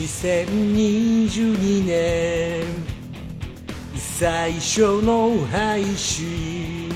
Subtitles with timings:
[0.00, 2.64] 2022年
[3.94, 6.88] 最初の配信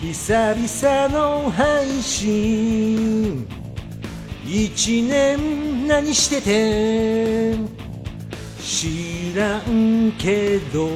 [0.00, 3.46] 久々の配信
[4.44, 7.54] 一年何してて
[8.60, 10.88] 知らんけど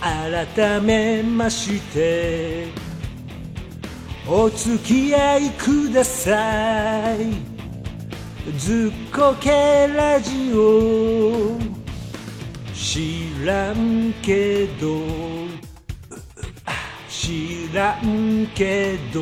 [0.00, 2.68] 改めまして
[4.26, 7.51] お付き合いください。
[8.50, 11.56] ずっこけラジオ。
[12.74, 14.98] 知らんけど。
[17.08, 19.20] 知らんけど。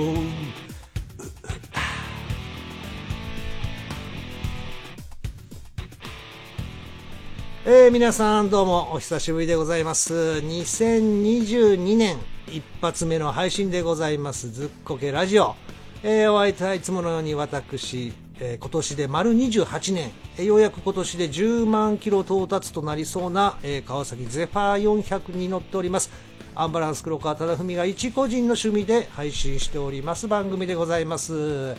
[7.67, 10.15] えー、皆さんどうもお久しぶりでございます。
[10.15, 12.17] 2022年
[12.49, 14.51] 一発目の配信でございます。
[14.51, 15.57] ずっこけラジオ、
[16.03, 26.11] えー、お相手はいつものように私、えー、今年で丸28年、えー、ようやく今年で10万キロ到達となりそうな、えー、川崎ゼファー400に乗っております
[26.55, 31.77] アンバランス黒川忠文が一個人の趣味で配信しております番組でございます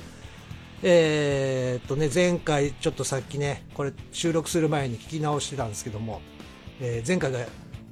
[0.84, 6.22] えー、っとね、前回ちょっとさっきね、これ収録する前に聞き直してたんですけども、
[6.80, 7.40] えー、前回が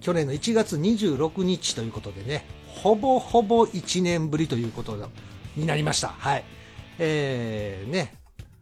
[0.01, 4.97] 去年の1月26日ということでね、ほぼほぼ1年ぶりということ
[5.55, 6.07] になりました。
[6.07, 6.43] はい。
[6.97, 8.15] えー、ね、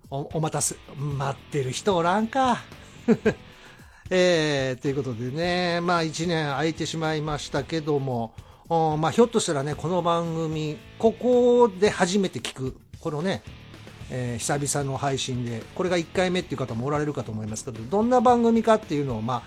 [0.09, 2.59] お、お待たせ、待ってる人おらんか。
[4.09, 8.33] えー、ということでね、まあ1年空いてしまいましたけども、
[8.69, 13.43] まあひょっとしたらね、この番組、ここで初めて聞く、このね、
[14.09, 19.41] えー、久々の配信で、これが1回目っていう方もおられるかと思いますけど、どんな番組かっていうのを、まあ、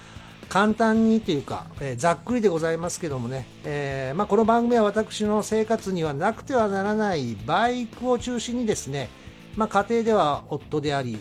[0.50, 9.08] 簡単にというか、えー、ざっくりでございますけどもね、えー、まあ、この番組は私の生活にはなくてはならないバイクを中心にですね、
[9.56, 11.18] まあ、家庭では夫であり、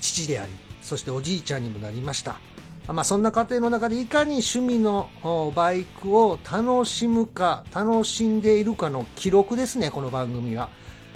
[0.00, 0.52] 父であり、
[0.82, 2.36] そしておじいちゃんにもなりました。
[2.88, 5.08] まあ、そんな家庭の中でいかに趣味の
[5.54, 10.68] バイクを楽しむか、楽しんでいるかの記録ですね、この番組は。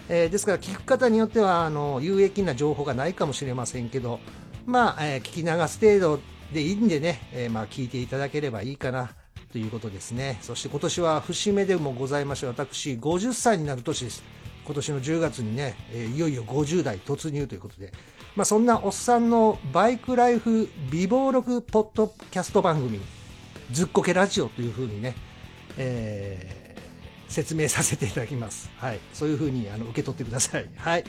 [0.08, 4.20] えー、ですから聞く方によってはあの有益な情報がないかもしれませんけど、
[4.64, 6.20] まあ、えー、聞き流す程度
[6.52, 9.10] でいいんでね、えー、まあ、聞いていただければいいかな
[9.52, 10.38] ということですね。
[10.42, 14.22] そして今年は節目でもございまして、私50歳になる年です。
[14.66, 17.92] 今年の10月にね、えいよいよ50代突入ということで、
[18.34, 23.00] まあ、そんなおっさんのバイクライフ美貌録ポッドキャスト番組、
[23.70, 25.14] ずっこけラジオというふうにね、
[25.78, 26.66] えー
[27.28, 28.70] 説明させていただきます。
[28.76, 29.00] はい。
[29.12, 30.66] そういうふうにあの受け取ってください。
[30.76, 31.04] はい。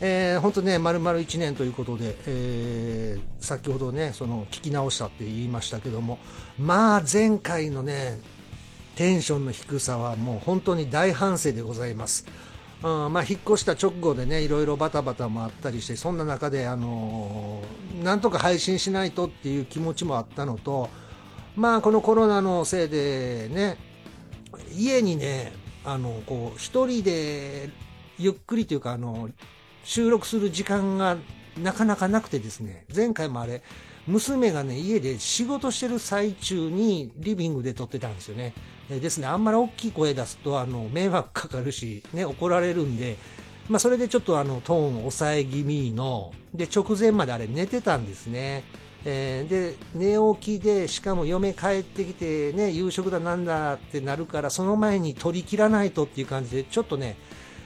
[0.00, 6.18] えー、本当ね、丸々1年ということで、えー、先ほどね、その聞き直したって言いましたけども、
[6.58, 8.18] まあ前回のね、
[8.96, 12.26] テンションの低さはもう本当に大反省でございます。
[12.82, 20.88] うん、まあ引っ越した直後でね、いろいろバタバタもあったりして、そんな中で、あのー、なんとか配信しないとっていう気持ちもあったのと、
[21.54, 23.76] まあこのコロナのせいでね、
[24.74, 25.52] 家にね、
[25.84, 27.70] あの、こう、一人で、
[28.18, 29.28] ゆっくりというか、あの、
[29.84, 31.16] 収録する時間が
[31.60, 33.62] なかなかなくてですね、前回もあれ、
[34.06, 38.54] 娘がね、家で仕事してる最中にリビングで撮ってたんですよね。
[38.96, 43.16] えですね、あんまり大きい声出すと、あの、迷惑かかるし、ね、怒られるんで、
[43.68, 48.64] まあ、それでちょっとあの、トーンを抑え気味の、で、直前まであれ寝てたんですね。
[49.04, 57.16] えー、で寝起きでしかも嫁帰ってきて、ね、夕食だなんだってなるからその前に取り切らないとっていう感じでちょっとね、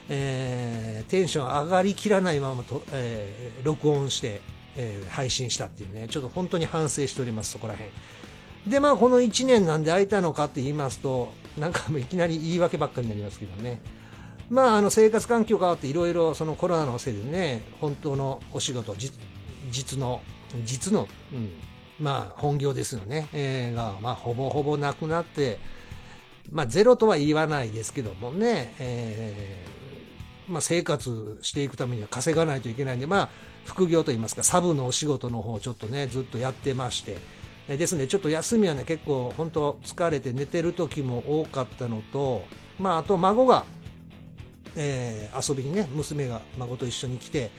[0.09, 4.41] えー、テンション上がりきらないままと、えー、録音して、
[4.75, 6.07] えー、配信したっていうね。
[6.09, 7.91] ちょっと本当に反省しておりますそこら辺。
[8.67, 13.81] でまあこの1年なんで空いたのかって言いますとなんかもいきなり言い訳ばっかりになりますけどね。
[14.49, 20.21] まああの生活環境変わっていろいろそのコロナのせいでね本当のお仕事実の
[20.63, 21.51] 実の、うん、
[21.99, 25.59] まあ本業ですよね、えー、が、まあほぼほぼなくなって、
[26.51, 33.29] まあゼロとは言わないですけどもね、えー、まあ生活していくためには稼がないといけないんで、まあ
[33.65, 37.17] 副業といいますか、サブのお仕事の方をちょっとね、ずっとやってまして、
[37.75, 42.43] ですね、ちょっと休みはね、結構本当疲れて寝てる時も多かったのと、
[42.79, 43.65] まああと孫が、
[44.77, 47.51] えー、遊びにね、娘が孫と一緒に来て、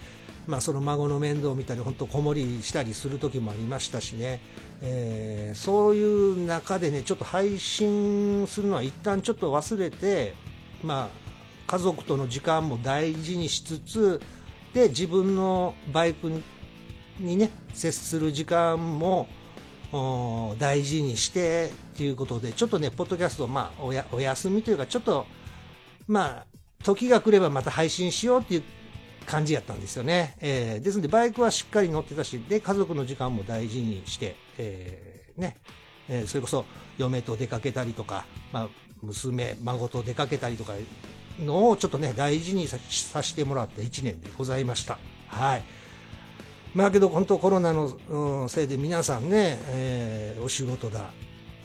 [0.49, 4.41] まあ、その孫の面倒を見たり本当子守りしたりする時もありましたしね、
[4.81, 10.35] えー、そういう中でねちょっと配信するのは一旦ちょっと忘れて、
[10.83, 11.09] まあ、
[11.67, 14.23] 家族との時間も大事にしつつ
[14.73, 16.33] で自分のバイク
[17.21, 19.29] にね接する時間も
[20.59, 25.27] 大事にしてということでちょっとねポッドキャスト、まあ、おやお休みというかちょっと
[26.07, 26.47] まあ
[26.83, 28.63] 時が来ればまた配信しようっていう
[29.29, 30.37] 感じやったんですよね。
[30.41, 35.59] えー、ですので、バイクはしっかり乗ってたし、で、家族の時間も大事にして、えー、ね、
[36.09, 36.65] えー、それこそ
[36.97, 38.69] 嫁と出かけたりとか、まあ、
[39.03, 40.73] 娘、孫と出かけたりとか
[41.41, 42.79] のをちょっとね、大事にさ
[43.23, 44.99] せてもらった1年でございました。
[45.27, 45.63] はい。
[46.79, 51.11] まあけど本当コロナの、せいで皆さんね、えー、お仕事だ、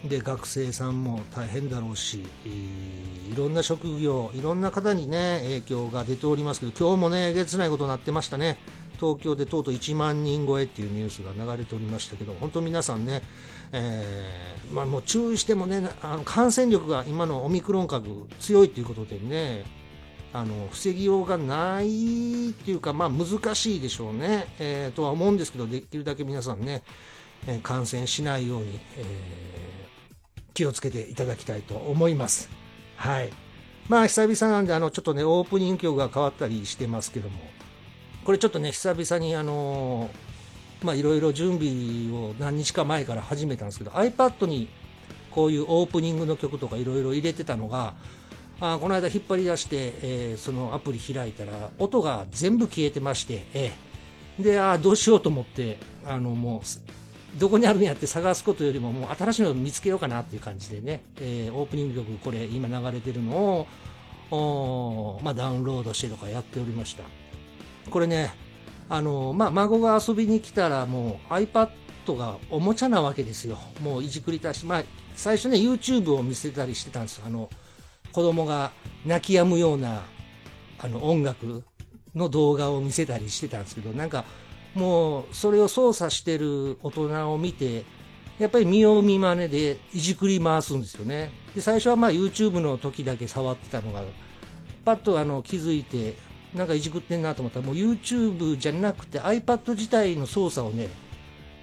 [0.04, 8.57] で学生さんも大変だろうし、いろんな職業、いろんな方にね影響が出ておりますけど、今日もね、げつないことになってましたね、
[9.00, 13.21] 東京でとうとう1万人超えっていうニュースが流れておりましたけど、本当皆さんね、
[13.71, 19.63] えー、まあ、もう注意してもね、あの感染力が今のオミクロン株強いということでね、
[20.34, 26.84] あの防ぎようがないっていうか、まあ、難しいでしょうね、えー、とは思うんですけど、できるだけ皆さんね、
[27.48, 29.54] え感染しないように、えー
[30.54, 32.50] 気をつけていただきたいと思います。
[32.96, 33.30] はい。
[33.90, 37.38] まあ久々なんであのちょっとねオープニング曲が変わったりしてますけども
[38.24, 40.10] これちょっとね久々にあの
[40.84, 44.70] まあいろいろ準備を何日か前から始めたんですけど iPad に
[45.32, 47.94] こういうオープニングの曲とかいろいろ入れてたのが
[48.63, 63.68] あこの間引っ張り出して、えー、そのアプリ開いたら音が全部消えてまして、えー、であどうしようと思ってあのもうどこにあるんやって探すことよりももう新しいのを見つけようかなっていう感じでね、えー、オープニング曲これ今流れてるのを
[64.31, 67.04] まあ、ダウンロードしてとかやっておりました。
[67.92, 68.33] これね
[68.89, 71.69] あのまあ、孫が遊びに来たらもう iPad
[72.18, 73.60] がおもちゃなわけですよ。
[73.81, 74.83] もういじくりたし、まあ、
[75.15, 77.50] 最初ね YouTube を見せたりしてたんですあの
[78.13, 78.71] 子供が
[79.06, 80.04] 泣き止むような
[80.80, 81.63] あの音楽
[82.15, 84.24] の動画を見せたりしてたんですけどなんか
[84.75, 87.86] もうそれを操作してる大人を見て、
[88.39, 91.31] やっぱり見よう見まねでいじくり回すんですよね。
[91.56, 94.01] で、最初はまあ YouTube の時だけ触ってたのが、
[94.83, 96.15] パッとあの気づいて、
[96.56, 100.89] なんかいじくってんなと思ったら、もう YouTube じゃなくて iPad 自体の操作をね、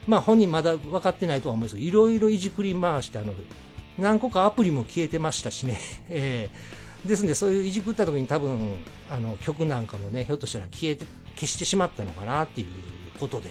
[0.07, 3.35] まあ本人まだ分かってないとは思うんですけど、いろいろいじくり回して、あの、
[4.01, 5.79] 何個かアプリも消えてましたしね。
[6.09, 8.77] えー、ですんで、そういういじくった時に多分、
[9.11, 11.05] あの曲なんかもね、ひょっとしたら消えて、
[11.35, 12.67] 消してしまったのかなっていう
[13.19, 13.51] ことで、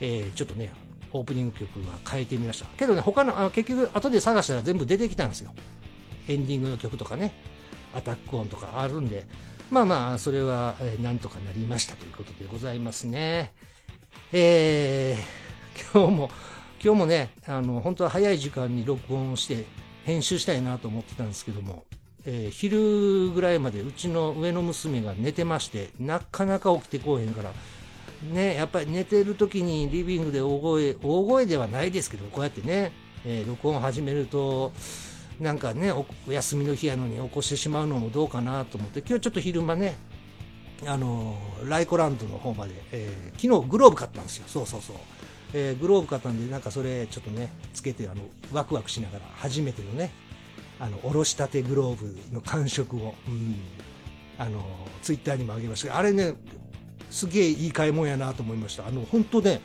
[0.00, 0.72] えー、ちょっとね、
[1.12, 2.66] オープニング曲は変えてみました。
[2.76, 5.52] けどね、他の、あの結局、後で探したら全部出てきたんですよ。
[6.28, 7.32] エンディングの曲とかね、
[7.94, 9.26] アタック音とかあるんで、
[9.70, 13.52] まあまあ、それは、えー、なんとかなりましたということでございますね。
[14.32, 16.30] えー、今日も、
[16.82, 19.66] 今日もね、あの、本当は早い時間に録音して、
[20.10, 21.84] 編集したいなと思ってたんですけども、
[22.26, 27.52] えー、昼ぐらいまでうちの上の娘が寝てまして、なかなか起きてこうへんから、
[28.32, 32.92] ね、やっぱり寝てる時にリビングで大声、大声ではないですけど、こうやってね、
[33.24, 34.72] えー、録音始めると、
[35.38, 39.96] なんかねお、休みの日やのに起こしてしまうのもどうかなと思って、今日ちょっと昼間ね、
[40.86, 44.44] あのライコランドの方まで、えー、昨日グローブ買ったんですよ。
[44.48, 44.96] そうそうそう。
[45.52, 50.12] えー、グローブ買ったんで、なんかそれちょっとね、つけて、あの、ワクワクしながら、初めてのね、
[50.78, 53.56] あの、おろしたてグローブの感触を、うん、
[54.38, 54.64] あの、
[55.02, 55.96] ツイッターにもあげました。
[55.96, 56.34] あれね、
[57.10, 58.86] すげえいい買い物やなと思いました。
[58.86, 59.60] あの本当ね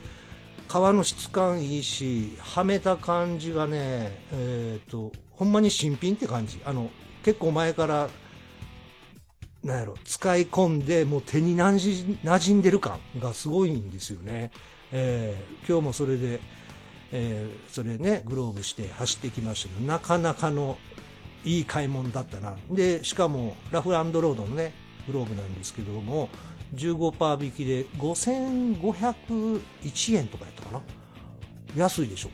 [0.68, 6.60] 皮の質感いいしはめた感じがねえっ、ー、とほんまに新品って感じ。
[6.64, 6.90] あの
[7.24, 8.08] 結構前から
[9.62, 14.50] なんやろ使い込んでもう手になじ馴染んでる感がすごいんですよね、
[14.92, 16.40] えー、今日もそれで、
[17.12, 20.78] えー、それねグローブして走ってきましたけどなかなかの
[21.44, 22.56] いい買い物だったな。
[22.70, 24.72] でしかもラフランドロードのね
[25.06, 26.28] グローブなんですけども
[26.74, 30.80] 15%引きで5501円とかやったかな。
[31.76, 32.30] 安いでしょ。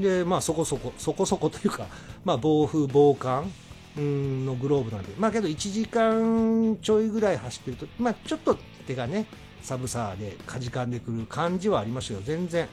[0.00, 1.86] でまあそこそこそこそこというか
[2.24, 3.50] まあ防風防寒
[3.96, 5.12] のグローブなんで。
[5.18, 8.56] まあけど1時間ちょいぐらい走ってるとまあちょっと
[8.86, 9.26] 手がね
[9.68, 12.20] 寒さでかじかんでくる感じはありましたよ。
[12.24, 12.66] 全然、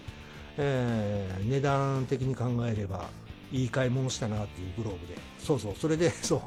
[0.57, 3.09] えー、値段的に考えれば
[3.51, 5.17] いい買い物したなっていうグローブで。
[5.37, 6.41] そうそうそれで そう。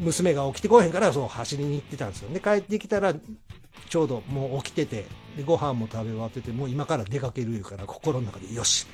[0.00, 2.30] 娘が起きてこへんからそう走りに行ってたんですよ。
[2.32, 5.04] で帰ってきたらちょうどもう起きてて
[5.36, 8.86] でご飯も食べ終わっててもう今から出かけるから心の中でよし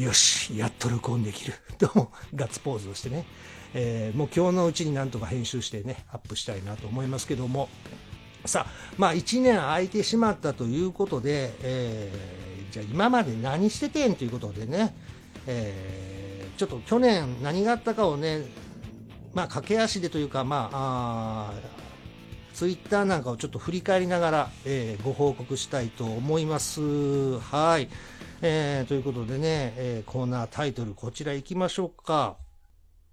[0.00, 1.52] よしやっと録音できる。
[1.76, 3.26] とガッツポーズをしてね、
[3.74, 7.68] えー、もう今日のうちになんとか編集してねアップしたいなと思いますけども。
[8.48, 14.94] さあまあ1年空いてしまったということで、えー、じゃあ今まで何しててんということでね、
[15.46, 18.42] えー、ちょっと去年何があったかをね
[19.34, 21.54] まあ、駆け足でというか、まあ、あ
[22.54, 27.38] ツイッターなんかをちょっと振り返りながら、えー、ご報告したいと思います。
[27.38, 27.88] はい。
[28.42, 32.36] えー、ということでね、えー、コーナータイトルこちら行きましょうか。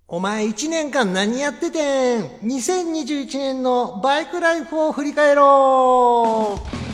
[0.07, 6.85] お前1年間何やっててん ?2021 年のバイクライフを振り返ろう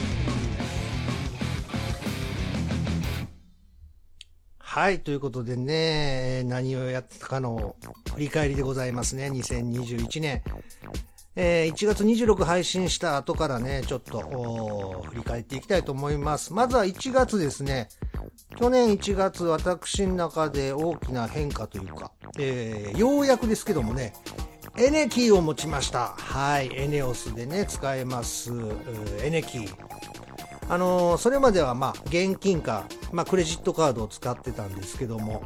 [4.58, 7.76] はい、ということでね、何をやってたかの
[8.14, 10.42] 振り返りでございますね、2021年。
[11.36, 16.54] えー、1月26配信した後からね、ちょっと振り返っていきたいと思います。
[16.54, 17.90] まずは1月ですね。
[18.58, 24.14] 去年1月、私の中で大きな変化というか、えー、ようやくですけどもね、
[24.78, 26.14] エネキーを持ちました。
[26.18, 28.52] はい、エネオスでね、使えます、
[29.24, 29.76] エネキー。
[30.70, 35.44] あのー、それまではまあ、現金か、まあ、クレジットカードを使ってたんですけども、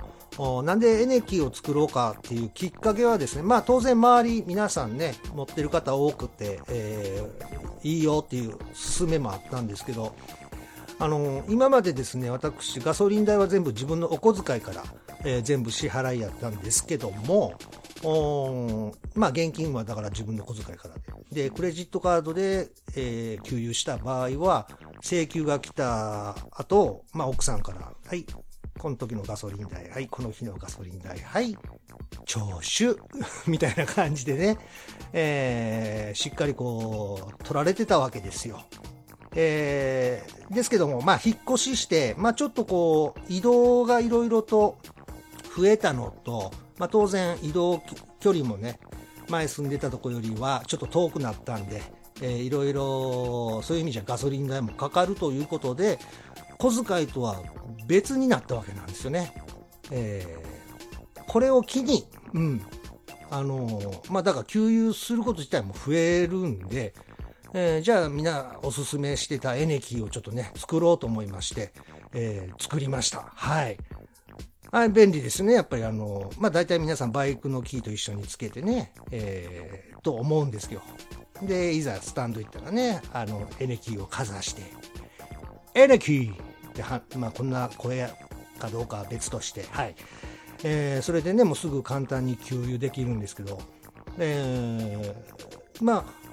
[0.63, 8.57] なんでエネキーを作ろうかっていうきっかけはですね、まあ当然周り皆さんね、持ってる方多くて、えー、いいよっていう
[8.97, 10.13] 勧めもあったんですけど、
[10.97, 14.83] あの今までですね、私、ガソリン代は全部自分のお小遣いから、
[15.25, 17.55] えー、全部支払いやったんですけども、
[19.13, 20.95] まあ現金はだから自分の小遣いから
[21.31, 21.43] で。
[21.43, 24.67] で、クレジットカードで、えー、給油した場合は、
[25.01, 28.25] 請求が来た後、まあ奥さんから、はい、
[28.77, 31.57] この時のガソリン代、はい、この日のガソリン代、はい、
[32.25, 32.97] 徴収
[33.47, 34.57] みたいな感じでね、
[35.11, 38.63] えー、しっかりこう、取られてたわけですよ。
[39.35, 44.77] えー、ですけども、まあ、引っ越しして、まあ、ちょっとこう、移動がいろいろと
[45.55, 47.81] 増えたのと、まあ、当然移動
[48.19, 48.79] 距離もね、
[49.29, 51.81] 前住んでたとこよりはちょっと遠くなったんで、
[52.21, 55.99] えー、いろいろそういう意味じゃガソリン代もかかるということで、
[56.57, 57.41] 小遣いとは
[57.87, 59.33] 別になったわけなんですよね。
[59.91, 62.61] えー、これを機に、うん、
[63.29, 66.93] あのー、まあ、だから給油すること自体も増えるんで、
[67.57, 71.71] えー、じゃあみんなおすすめしてたエネキーをちょっとね、作ろうと思いまして、
[72.13, 73.31] えー、作りました。
[73.33, 73.77] はい。
[74.71, 75.53] はい、便利ですね。
[75.53, 80.81] やっぱりあの、まあ大体皆さんバイクのキーと一緒につけてね、えー、と思うんですよ。
[81.43, 84.63] で、いざスタンド行ったらね、あの、エネキーをかざして、
[85.75, 86.37] エネキーっ
[86.73, 88.05] ては、まあこんな声
[88.59, 89.95] かどうかは別として、はい。
[90.65, 93.61] えー、それでね、もうすぐ簡単に給油できるんですけど、
[94.17, 96.24] えー、まあ、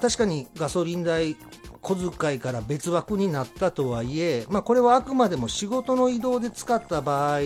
[0.00, 1.36] 確かにガソリン代
[1.82, 7.40] 小遣いから別枠になったとはいえ、まあ、これはあくまでも仕事の移動で使った場合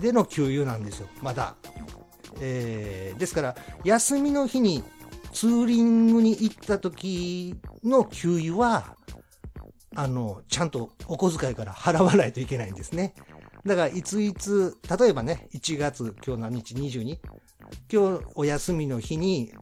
[0.00, 1.56] での給油なんですよ、まだ。
[2.40, 4.84] えー、ですから、休みの日に
[5.32, 8.96] ツーリングに行った時の給油は、
[9.94, 13.14] あの、ちゃんとお小遣いから払わないといけないんですね。
[13.66, 17.18] だから、いついつ、例えばね、1月、今日何日 ?22?
[17.90, 19.52] 今日お休みの日に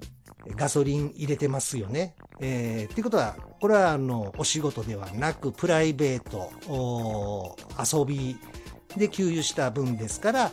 [0.57, 2.15] ガソリン入れてますよね。
[2.41, 8.37] えー、っていうことは、これはあの、お仕事ではなく、プライベート、遊び
[8.97, 10.53] で給油した分ですから、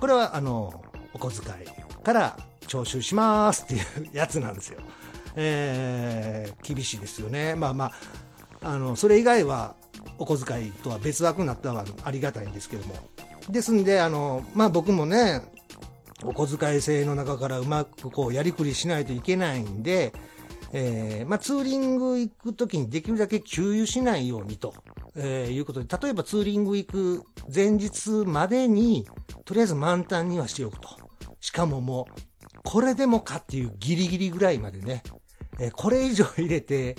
[0.00, 0.82] これはあの、
[1.12, 3.80] お小遣いから徴収しますっていう
[4.12, 4.80] やつなんですよ。
[5.36, 7.54] えー、厳しいですよね。
[7.54, 7.92] まあまあ、
[8.62, 9.76] あの、それ以外は、
[10.18, 12.94] お小遣いとは別枠になったのはありがたいんですけども。
[13.48, 15.42] ですんで、あの、まあ僕もね、
[16.24, 20.12] お小遣い制の中からうまくこうやりくりしないといけないんで、
[20.72, 24.74] えー、まあ、ツーリング行くときにできるだけ給油しないようにと、
[25.16, 27.22] えー、いうことで、例えばツーリング行く
[27.52, 29.06] 前日までに、
[29.44, 30.88] とりあえず満タンにはしておくと。
[31.40, 35.02] しかももう、これでもかっていうギリギリぐらいまでね、
[35.58, 36.96] えー、これ以上入れて、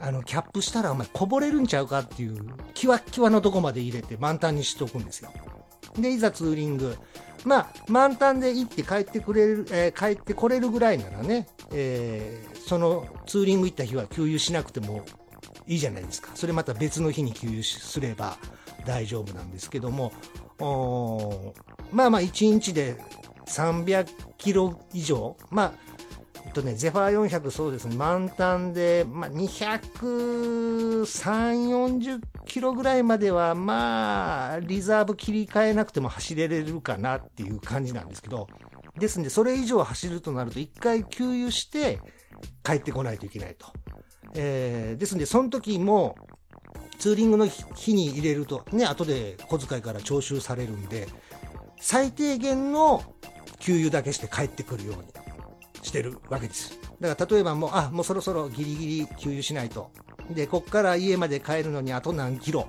[0.00, 2.36] あの、キャップしたらお前こぼれるんちゃうかっていう、
[2.74, 5.32] キワッキワのとこまで入れて満タンにしておくんですよ。
[5.98, 6.96] で、いざツーリング。
[7.44, 15.04] まあ、満タンで行って帰ってくれる、えー、帰ってこれるぐらいならね、えー、そのツーリング行った日は給油しなくても
[15.66, 16.30] いいじゃないですか。
[16.34, 18.38] それまた別の日に給油すれば
[18.86, 20.12] 大丈夫なんですけども、
[21.92, 22.96] まあまあ1日で
[23.46, 25.72] 300キロ以上、まあ、
[26.46, 38.48] えっとね、ゼファー400そうですね、満タンで、まあ、203、40キロぐらいまでは、まあ、リザーブ切り替えなくても走れれるかなっていう感じなんですけど、
[38.98, 42.00] ですんで、それ以上走るとなると、一回給油して、
[42.62, 43.66] 帰ってこないといけないと。
[44.34, 46.16] えー、ですんで、その時も、
[46.98, 51.08] ツーリングの日に入れると、ね、後で小遣いから徴収されるんで、
[51.80, 53.02] 最低限の
[53.58, 55.04] 給油だけして帰ってくるように
[55.82, 56.78] してるわけです。
[57.00, 59.90] だから例えばもう、あ、もうそろそろギリギリ給油しないと。
[60.30, 62.68] で、こっから家まで帰るのにあと何キロ。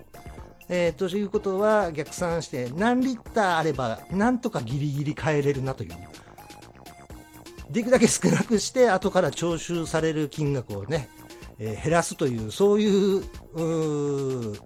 [0.67, 5.91] えー、ということは逆算して何リッターあればなんとかギリギリ帰れるなという。
[7.69, 11.09] できるだけ少なくして後から徴収される金額をね、
[11.59, 13.23] えー、減らすという、そういう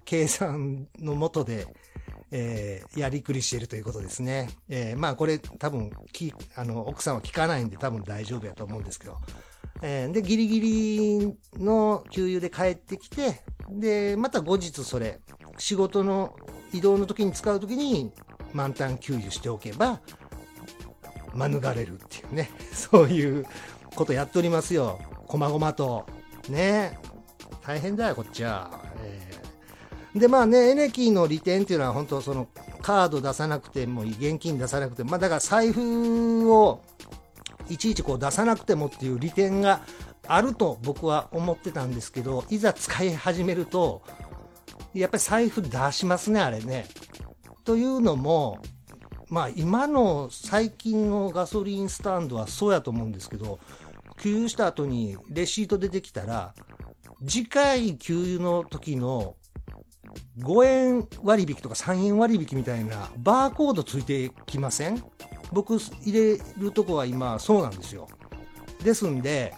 [0.04, 1.66] 計算のもとで、
[2.32, 4.50] えー、やりくりしているということですね。
[4.68, 9.16] えー、まあこれ多分き、あの、奥さんは聞かないんで多分大丈夫やと思うんですけど。
[9.82, 15.20] えー、で、ギリギリの給油で帰ってきて、で、また後日それ、
[15.58, 16.36] 仕事の
[16.72, 18.12] 移動の時に使う時に
[18.52, 20.00] 満タン給油しておけば、
[21.34, 23.46] 免れるっていうね、 そういう
[23.94, 24.98] ことやっておりますよ。
[25.26, 26.06] こまごまと。
[26.48, 26.98] ね
[27.64, 28.70] 大変だよ、こっちは。
[29.04, 32.48] えー、で、まあね、エネキーの利点っていうのは本当その
[32.82, 36.82] カード出さなくても、現金出さなくても、まあだから財布を
[37.68, 39.82] いちいちこう出さなくてもっていう利点が
[40.26, 44.02] あると僕は思ってたんですけど、いざ使い始めると、
[44.94, 46.86] やっぱり財布出しますね、あれね。
[47.64, 48.58] というのも、
[49.30, 53.60] まあ今の最近のガソリンスタンドはそうやと思うんですけど、
[54.20, 56.54] 給油した後にレシート出てきたら、
[57.26, 59.36] 次回給油の時の
[60.40, 65.02] 5円割引とか3円割引みたいなバーコードついてきません？
[65.52, 68.08] 僕入れるとこは今そうなんですよ。
[68.82, 69.54] ですんで、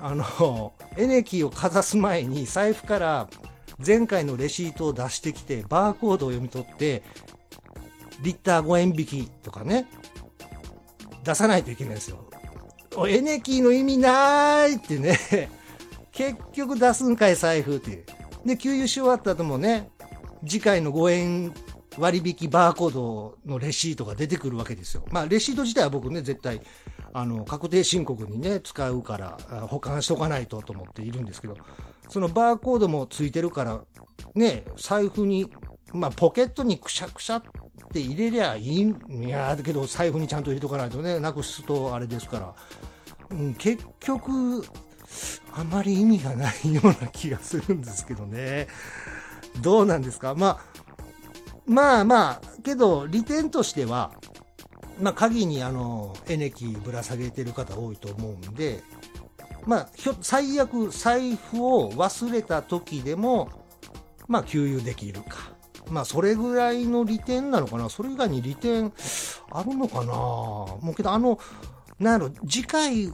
[0.00, 3.28] あの、エネキーをかざす前に財布から
[3.84, 7.02] 前回のレシートを出してきて、バーコードを読み取って、
[8.24, 9.86] リッター5円引きとかね、
[11.22, 12.28] 出さないといけないんですよ。
[13.08, 15.18] エネキーの意味ないってね、
[16.10, 18.04] 結局出すんかい財布っていう。
[18.46, 19.90] で、給油し終わった後もね、
[20.46, 21.54] 次回の5円
[21.98, 25.04] 割引バーコードのレシートが出てくるわけですよ。
[25.10, 26.60] まあ、レシート自体は僕ね、絶対、
[27.12, 29.38] あの、確定申告にね、使うから、
[29.68, 31.56] 保管しとかないとと思っているんですけど、
[32.08, 33.80] そのバーコードもついてるから、
[34.34, 35.50] ね、財布に、
[35.92, 37.42] まあ、ポケットにくしゃくしゃっ
[37.94, 42.54] て入れりゃいいんや、だけど財布にちゃんと入れとかないとね、なくすとあれですから、
[43.30, 44.62] うん、結局、
[45.52, 48.66] あまり意味がないような気がするんですけどね。
[49.62, 50.34] どうなんですか？
[50.34, 50.60] まあ、
[51.64, 54.12] まあまあ、けど、利点としては、
[55.00, 58.82] まあ、鍵にあの、エネキぶら下げてる方多いと思うんで、
[59.64, 63.48] まあ、ひょ、最悪、財布を忘れた時でも、
[64.26, 65.53] まあ、給油できるか。
[65.90, 67.88] まあ、それぐらいの利点なのかな。
[67.88, 68.92] それ以外に利点
[69.50, 70.06] あるのかな。
[70.06, 71.38] もうけど、あの、
[71.98, 73.08] なんやろ、次回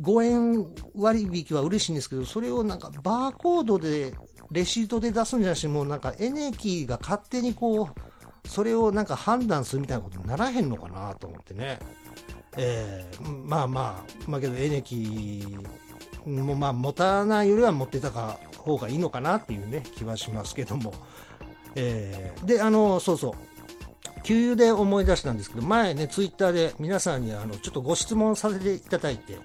[0.00, 4.14] 5円割引は嬉しいんですけど、それをなんかバーコードで
[4.50, 11.78] レシートで出すんじゃなしもうなんかエネキーが勝手にこう、それをなんか判断するみたいなことにならへんのかなと思ってね。
[12.56, 20.92] えー、まあまあ、まあけどエネキーもまあ持たないよりは持ってたか方がいいのかなっていうね、気はしますけども。
[21.74, 23.34] えー、で、あの、そうそう。
[24.22, 29.38] 給油で思い出したんですけど、前ね、ツイッターで皆さんにあの、ちょっとご質問させていただいて、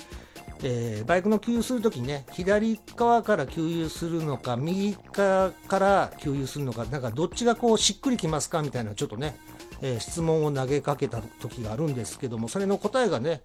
[0.63, 9.37] えー、バイクの給油するときね、左側から給油するのか、右側から給油するのか、なんかどっちがこうしっくりきますかみたいな、ちょっとね、
[9.81, 13.43] えー、質問を投げかけた時があるんですけども、それの答えがね、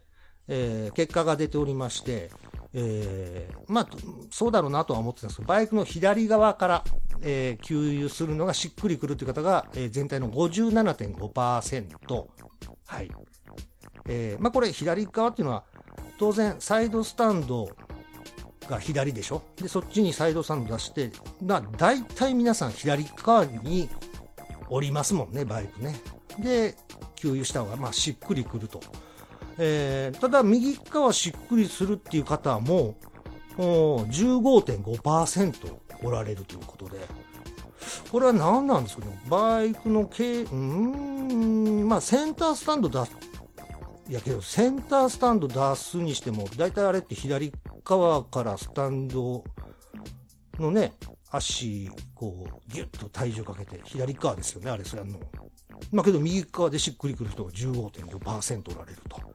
[0.49, 2.31] えー、結果が出ておりまして、
[2.73, 3.89] えー、まあ、
[4.31, 6.85] そうだろうなとは思ってたんですけど、バイクの左側から、
[7.21, 12.27] えー、給油するのがしっくりくるという方が、えー、全体の57.5%。
[12.87, 13.11] はい。
[14.07, 15.65] えー、まあ、これ左側っていうのは、
[16.19, 17.69] 当然サイドスタンド
[18.69, 19.43] が左でしょ？
[19.57, 21.11] でそっちにサイドスタンド出して
[21.43, 23.89] まあ大体皆さん左側に
[24.69, 25.97] 降りますもんねバイクね
[26.39, 26.77] で
[27.17, 28.81] 給油した方がまあしっくりくると、
[29.63, 32.97] えー、ただ右側しっくりするっていう方も
[33.59, 36.99] 15.5%おられるということで
[38.11, 39.21] これは何なんですかね？
[39.29, 43.01] バイクの軽うーんまあセンタースタンド出
[44.11, 47.53] いやけど、センタースタンド出すにしても、大体あれって左
[47.85, 49.45] 側からスタンド
[50.59, 50.95] のね、
[51.31, 55.21] 足、こう、ギュッと体重かけて、左側ですよね、あれ、それやんの。
[55.93, 59.30] まあけど、右側でしっくりくる人が15.5%おられると。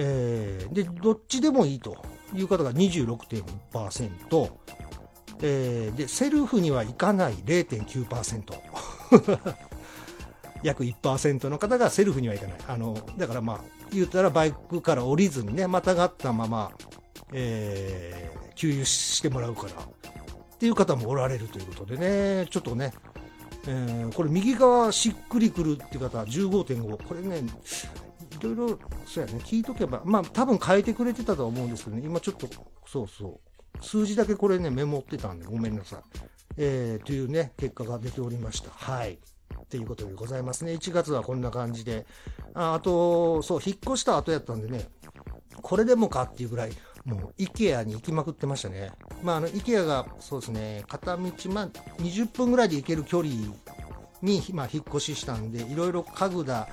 [0.00, 1.96] えー、で、どっちでもいいと
[2.32, 4.52] いう方が26.1%。
[5.42, 8.54] えー、で、セルフにはいかない0.9%。
[10.62, 12.58] 約1%の方がセルフにはいかない。
[12.68, 16.70] あの、だからまあ、言ったらバイクから降りずにね、またがったまま、
[17.32, 19.76] えー、給油してもらうから、っ
[20.58, 22.92] ていう方もおられるということでね、ちょっとね、
[23.66, 27.42] えー、これ右側しっくりくるっていう方は15.5、これね、
[28.38, 32.48] いろいろ、そうやね、聞いとけば、まあ多分変えてくれてたとは思うんですけどね、今ちょっと、
[32.86, 33.40] そうそ
[33.80, 36.00] う、数字だけこれね、メモってたんで、ごめんなさい。
[36.56, 38.70] えー、というね、結果が出ておりました。
[38.70, 39.18] はい。
[39.60, 40.72] っていうことでございますね。
[40.72, 42.06] 1月はこんな感じで。
[42.54, 44.88] ああと、そう、引っ越した後やったんでね、
[45.62, 46.72] これでもかっていうぐらい、
[47.04, 48.92] もう、IKEA に行きまくってましたね。
[49.22, 53.34] まあ、あの、IKEA が、そうですね、片道、まあ、20分ぐらいで行ける距離
[54.22, 56.68] に、まあ、引っ越ししたんで、いろいろ家具だ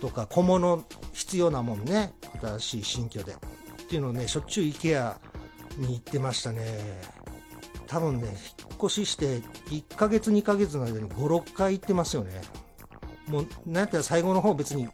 [0.00, 3.32] とか小物必要なもんね、新しい新居で。
[3.32, 3.36] っ
[3.88, 5.16] ていうのをね、しょっちゅう IKEA
[5.78, 7.00] に行ってましたね。
[7.86, 8.36] 多分ね、引っ
[8.78, 9.38] 越しして
[9.70, 12.42] 1ヶ月2ヶ月の間に5、6回行ってますよね。
[13.28, 14.88] もう、なんやったら最後の方別に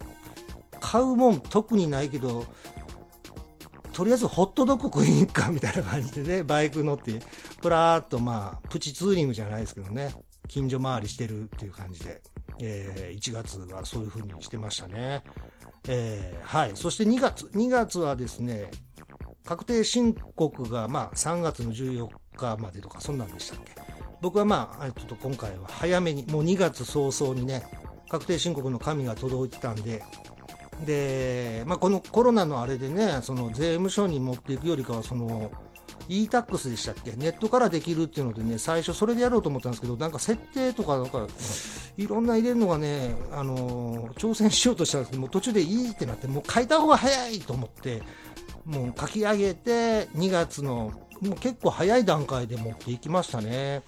[0.80, 2.46] 買うもん特にないけど、
[3.92, 7.20] とりあえずホットドッグ食いに行くかみたいな感じでね、バイク乗って、
[7.62, 10.14] プラーっとまあ、プチツーリングじゃないですけどね、
[10.48, 12.22] 近所回りしてるっていう感じで、
[12.60, 15.22] えー、1月はそういう風にしてましたね。
[15.88, 16.72] えー、はい。
[16.74, 18.70] そして2月、2月はですね、
[19.44, 23.72] 確定申告がまあ3月の14日までとか、そんなんでしたっけ。
[24.20, 27.62] 僕はまあ、ちょっと今回は早めに、もう2月早々にね、
[28.08, 30.02] 確定申告の紙が届いてたんで、
[30.86, 35.50] で、まあ、このコロナのあれでね、その税務署に持っていくよりかは、その、
[36.08, 37.12] e-tax でしたっけ？
[37.12, 41.26] ネットからできるっていうのでね、最初それでやろうと思ったんですけど、なんか設定とか、なんか、
[41.96, 48.02] いろんな入れるのがね、あの挑戦しようとしたんですけど、もう途中でいいってなって、もう書いた方が早いと思って、
[48.64, 53.82] もう書き上げて、2月の、もう結構早い段階で持っていきましたね。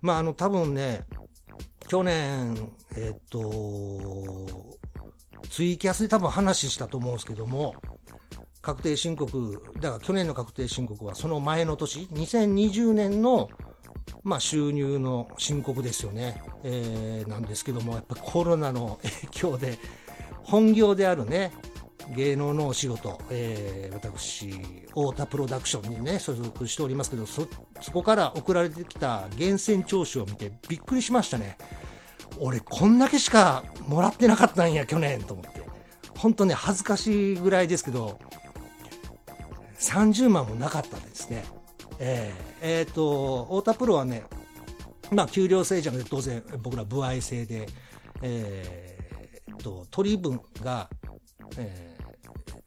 [0.00, 1.04] まあ、あの、多分ね、
[1.88, 3.40] 去年、えっと、
[5.50, 7.74] ツイキャスで多分話したと思うんですけども、
[8.64, 13.50] 確定申告、だから去年の確定申告はその前の年、2020年の、
[14.22, 19.78] まあ、収入の申告ですよね、えー、なんですけども、やっぱコロナの影響で、
[20.42, 21.52] 本業であるね、
[22.16, 24.50] 芸能のお仕事、えー、私、
[24.88, 27.46] 太田プロダクションにね、所属しておりますけど、そ、
[27.82, 31.58] そこから送られてきた源泉徴収を見てびっくりしましたね。
[32.40, 35.62] 俺こんだけしかもらってなかったんや、去年と思って。
[36.16, 38.18] 本当ね、恥ずかしいぐらいですけど、
[39.90, 41.44] 30万もなかったですね。
[41.98, 44.24] えー、えー、と、太田プロはね、
[45.10, 47.68] まあ、給料制じゃなくて当然僕ら歩合制で、
[48.22, 50.88] えー、と、取り分が、
[51.58, 51.96] え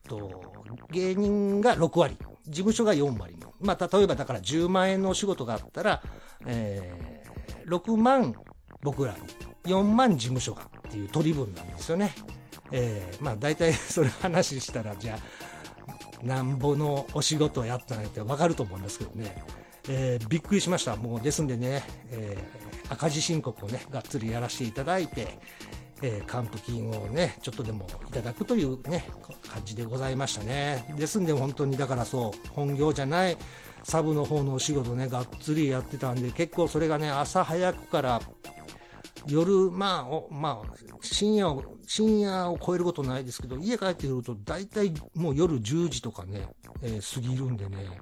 [0.06, 0.42] ー、と、
[0.92, 3.36] 芸人が6割、事務所が4割。
[3.60, 6.02] まあ、例えばだから10万円のお仕事があったら、
[6.46, 8.36] えー、6万
[8.82, 9.20] 僕らに
[9.66, 12.14] 4万事務所がっていう取り分なんですよね。
[12.72, 15.20] えー、まあ大体それ話したらじゃあ
[16.24, 19.44] なんぼのお仕事をやったんやってわかると思うんですけどね、
[19.90, 20.96] えー、びっくりしました。
[20.96, 25.40] もうですんでね、えー、赤字申告をねがっつりやらせていただいて、
[26.02, 29.06] えー、還付金をねちょっとでもいただくというね
[29.48, 30.94] 感じでございましたね。
[30.98, 33.38] ですんで本当にだからそう本業じゃない
[33.84, 38.22] サブの方のお仕事ねがっつりやってたんで結構それがね朝早くから
[39.28, 46.50] 夜、まあ、まあ、深夜を、深夜を超えることないですけど、家帰ってくると大体もう夜10時とかね、
[46.82, 48.00] えー、過ぎるんでね、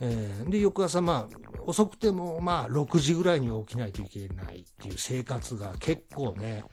[0.00, 6.64] えー、で、翌朝まあ、遅くてもまあ、6時ぐらいに起きないといけないっていう生活が結構ね、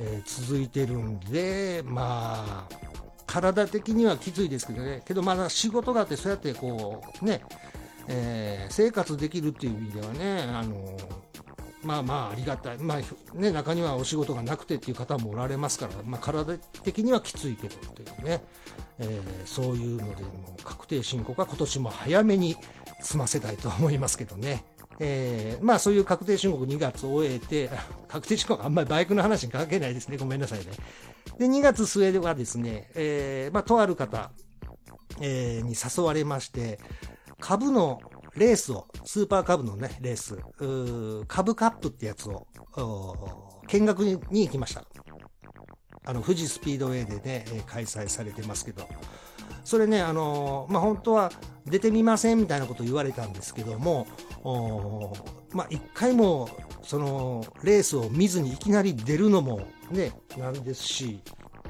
[0.00, 2.84] えー、続いてるんで、まあ、
[3.26, 7.42] 体的にはきついですけどね、けどまだ仕事があって、そうやってこう、ね、
[8.08, 10.96] えー、生活できるっていう意味ではね、あの
[11.84, 18.42] まあまあありがたい、まあね、中にはお仕事がなくてっていう方もおられますから、まあ、体的にはきついけどっていうね、
[18.98, 22.56] えー、そういうのでも確定申告は今年も早めに
[23.00, 24.64] 済ませたいと思いますけどね。
[25.00, 27.70] えー、まあそういう確定申告2月を終えて、
[28.08, 30.16] 確定申告あんまりバイクの話に関係ないですね。
[30.16, 30.66] ごめんなさいね。
[31.38, 34.30] で、2月末ではですね、えー、まあとある方、
[35.20, 36.78] えー、に誘われまして、
[37.40, 38.00] 株の
[38.36, 42.46] レースを、スーパーカブのね、レース、株カブカップってやつを、
[43.68, 44.84] 見学に行きました。
[46.06, 48.86] あの、富士スピードウェイでね、開催されてますけど、
[49.64, 51.32] それね、あのまあ、本当は
[51.64, 54.06] 出てみませんみたいなこと言われたんですけども、
[55.52, 56.48] まあ、一回も、
[56.82, 61.22] その、レースを見ずにいきなり出るのもね、なんですし、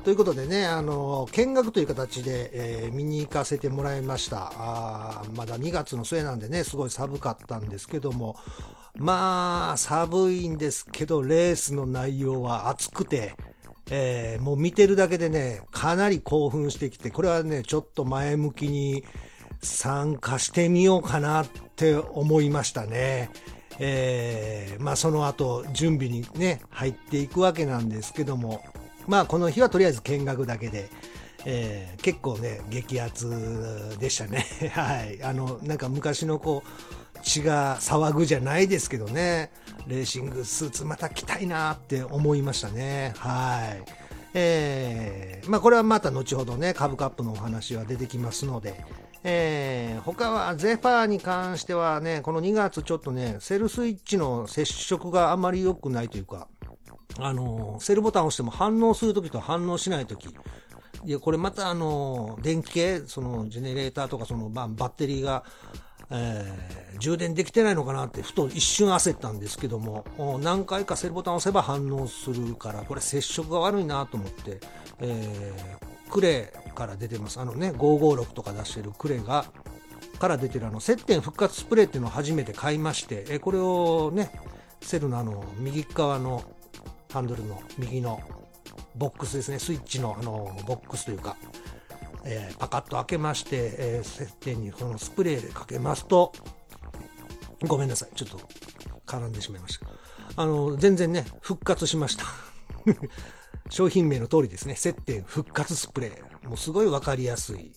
[0.04, 4.52] ということでね、あの、見学という形で、えー、見に行かせてもらいました。
[4.54, 8.36] あまだ2月の末なんでね、すごい寒かったんですけども、
[8.96, 13.34] まあ、寒いんですけど、レースの内容は熱くて、
[13.90, 19.04] えー、もう見てるだけでね、かなり興奮してきて、これはね、ちょっと前向きに
[19.62, 23.30] 参加してみようかなって思いましたね。
[23.78, 28.62] えー、まあその後準備にね、入っていくわけなんですけども、
[29.06, 30.88] まあこの日はとりあえず見学だけで、
[31.44, 34.46] えー、結構ね、激アツでしたね。
[34.72, 35.22] はい。
[35.22, 39.50] あの、なんか昔のこう、血が騒ぐじゃないですけどね、
[39.86, 43.14] レーシングスーツまた着たいなって思いましたね。
[43.16, 43.82] はい。
[44.34, 48.84] えー、まあこれはまた後ほどね、株カップのお話は出てきますので、
[49.22, 56.48] えー、他はゼファーに関してはね、この2月ちょっとね、セルスイッチの接触があまり良くないというか、
[57.18, 60.26] あの、セルボタンを押しても反応するときと反応しないとき。
[60.26, 65.44] いや、これまたあの、電気系、その、ジェネレーターとか、その、まあ、バッテリーが、
[66.10, 70.04] えー、充電できてないのかなってふと一瞬焦ったんですけども
[70.42, 74.60] 何回かセルボタンを押せば反応するからこれ接触が悪いなと思って、
[75.00, 79.46] えー、クレから出てますあのね556とか出してるクレが
[80.18, 84.30] から出てるあの接点復活スプレーっていうのを初めて買いまして、えー、これをね
[84.80, 86.44] セルのあの右側の
[87.14, 88.20] ハンドルの右の
[88.96, 91.36] ボックスですねスイッチのあのボックスというか
[92.24, 96.32] えー、パカッと開けまして、えー、設定にこのスプレーでかけますと、
[97.66, 98.14] ごめんなさい。
[98.14, 98.40] ちょっと
[99.06, 99.86] 絡んでしまいました。
[100.36, 102.24] あの、全然ね、復活しました。
[103.70, 104.74] 商品名の通りですね。
[104.74, 106.48] 接点復活スプレー。
[106.48, 107.72] もうすごいわかりやすい、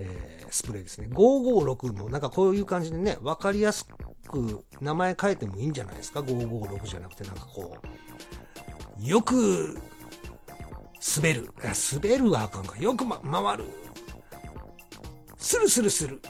[0.00, 1.08] えー、スプレーですね。
[1.10, 3.86] 556もなんかこういう感じでね、わかりやす
[4.28, 8.43] く名前変えてもいいんじゃないですか？556じゃなくてなんかこう、
[9.00, 9.78] よく
[11.16, 11.50] 滑る。
[11.92, 12.78] 滑るはあかんか。
[12.78, 13.64] よく、ま、回る。
[15.36, 16.20] スルスルする。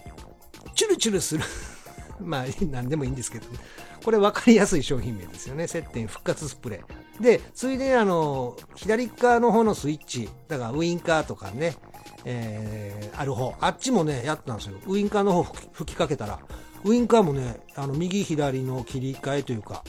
[0.74, 1.44] チュルチュルする。
[2.20, 3.58] まあ、何でもいいんですけど、ね、
[4.04, 5.66] これ分かりやすい商品名ですよね。
[5.66, 7.22] 接点復活スプレー。
[7.22, 11.76] で、ついでにあの、左側の方のスイッチ、だからウインカーとかね、
[12.24, 14.78] えー、ある方、あっちもね、やったんですよ。
[14.86, 16.40] ウインカーの方吹きかけたら、
[16.84, 19.84] ウインカーもね、あの、右左の切り替えというか、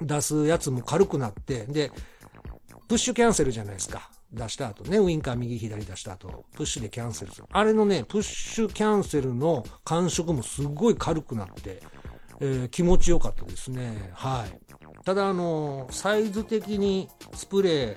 [0.00, 1.90] 出すやつも軽くなって、で、
[2.88, 4.10] プッシュキャンセルじゃないですか。
[4.32, 7.46] 出した後ね、ウインカー右左出した後、プッシュでキャンセルする。
[7.52, 11.80] あれのね、プッシュキャンセルの感触もすごい軽くなって、
[12.40, 14.10] えー、気持ちよかったですね。
[14.12, 14.60] はい。
[15.04, 17.96] ただ、あのー、サイズ的にスプレー、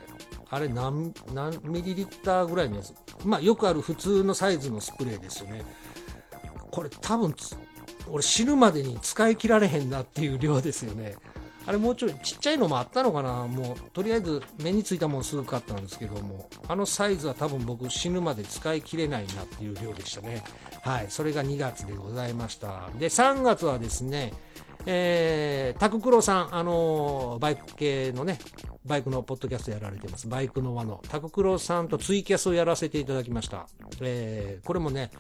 [0.50, 2.94] あれ何、何ミリリッターぐらいのやつ？
[3.26, 5.64] まあ、よくある普通のサイズのスプレーですよね。
[6.70, 7.36] これ多分、
[8.10, 11.16] 俺死ぬまでに使い切られへんなっていう量ですよね。
[11.68, 20.44] あれもうちょいちっちゃいのもあったのかなもうとりあえず目についたもんすぐ買ったんですけどもあのサイズは多分僕死ぬまで使い切れないなっていう量でしたね
[20.82, 24.32] はいそれが2月でございましたで3月はですね
[24.90, 28.40] えー、タククロさん、あのー、バイク系のね、
[28.86, 30.30] バイクのポッドキャストやられてます。
[30.30, 33.68] バイクの輪のタククロさんとツイキャスをやらせていただきました。
[34.00, 35.12] えー、これもね、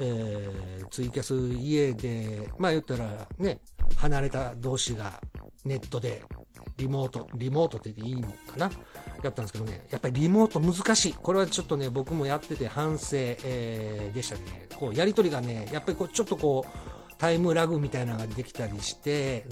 [0.00, 3.60] えー、ツイキャス家で、まあ言ったらね、
[3.96, 5.20] 離れた同士が
[5.64, 6.22] ネットで
[6.78, 8.70] リモート、リモートっていいのかな？
[9.22, 11.12] やったんですけどね、やっぱりリモート難しい。
[11.12, 14.66] これはちょっとね、僕もやってて反省、えー、でしたね。
[14.74, 19.44] こう、やりとりがね、やっぱりこう、ちょっとこう、タイムラグみたいなのができたりして、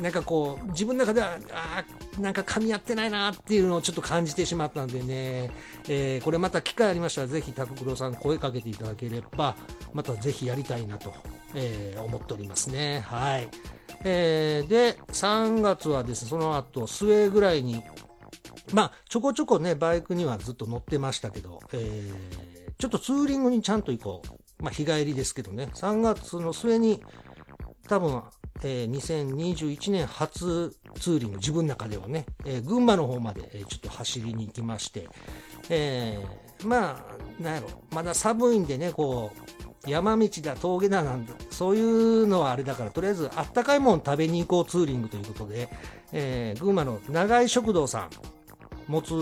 [0.00, 1.84] なんかこう、自分の中では、あ
[2.16, 5.50] あ、なんか噛み合ってないなっていうのをちょっと感じてしまったんでね、
[5.88, 9.56] えー、これまた機会ありましたら、ぜひ、タククロさん声かけていただければ、
[9.92, 11.12] またぜひやりたいなと、
[11.56, 13.00] えー、思っておりますね。
[13.00, 13.48] はい。
[14.04, 17.82] えー、で、3月はですね、その後、末ぐらいに、
[18.72, 24.47] まあ、ちょこちょこね、バイクにはずっと乗ってましたけど、えー、ちょっとツーリングにちゃんと行こう。
[24.60, 27.02] まあ、日帰りですけどね、3月の末に、
[27.88, 28.22] 多分、
[28.62, 35.08] えー、2021年初ツーリング、自分の中ではね、えー、群馬の方まで、えー、ちょっと走りに行きまして、
[35.70, 39.32] えー、まあ、なんやろ、まだ寒いんでね、こ
[39.86, 45.68] う、山道だ、峠だなんだ、そういうのはあれだから、とりあえずあったかいもん食べに行こうツーリングということで、
[46.12, 48.10] えー、群馬の長井食堂さん、
[48.88, 49.12] もつ、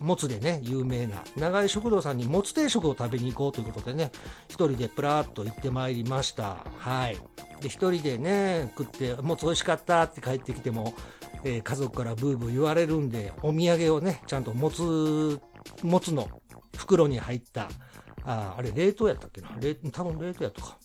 [0.00, 4.10] もつでね、有名な、長井食堂さんにもつ定食を食べに行こうということでね、
[4.48, 6.58] 一人でプラーっと行ってまいりました。
[6.78, 7.16] はい。
[7.60, 10.94] で、一人でね、食って、もつ美味しかったって帰ってきても、
[11.44, 15.40] えー、家族からブーブー言われるんで、お土産をね、ちゃんともつ、
[15.82, 16.28] もつの
[16.76, 17.68] 袋に入った、
[18.24, 19.50] ああれ冷凍やったっけな？
[19.60, 20.78] 冷多分冷凍やとか。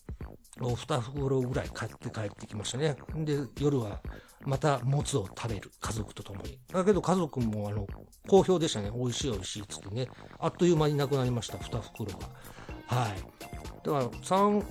[0.60, 2.98] 2袋ぐらい買って帰ってきましたね。
[3.16, 4.02] で、夜は
[4.46, 5.72] またもつを食べる。
[5.80, 6.60] 家族と共に。
[6.72, 7.88] だけど家族もあの、
[8.28, 8.92] 好評でしたね。
[8.94, 10.08] 美味しい美味しいっつってね。
[10.40, 11.58] あっという間になくなりました。
[11.58, 12.30] 2袋が。
[12.88, 13.16] はい。
[13.84, 14.64] だから、3、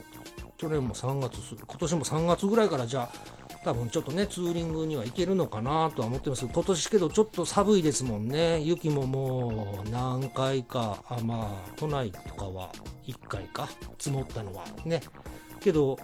[0.57, 8.61] 去年も3月、今年も3月ぐらいからじゃあ、多分ちょっとね、ツーリングには行けるのかなとは思ってます今年けどちょっと寒いですもんね。
[8.61, 12.73] 雪ももう何回か、あまあ、都内とかは
[13.07, 15.03] 1回か、積もったのはね。
[15.61, 15.99] けど、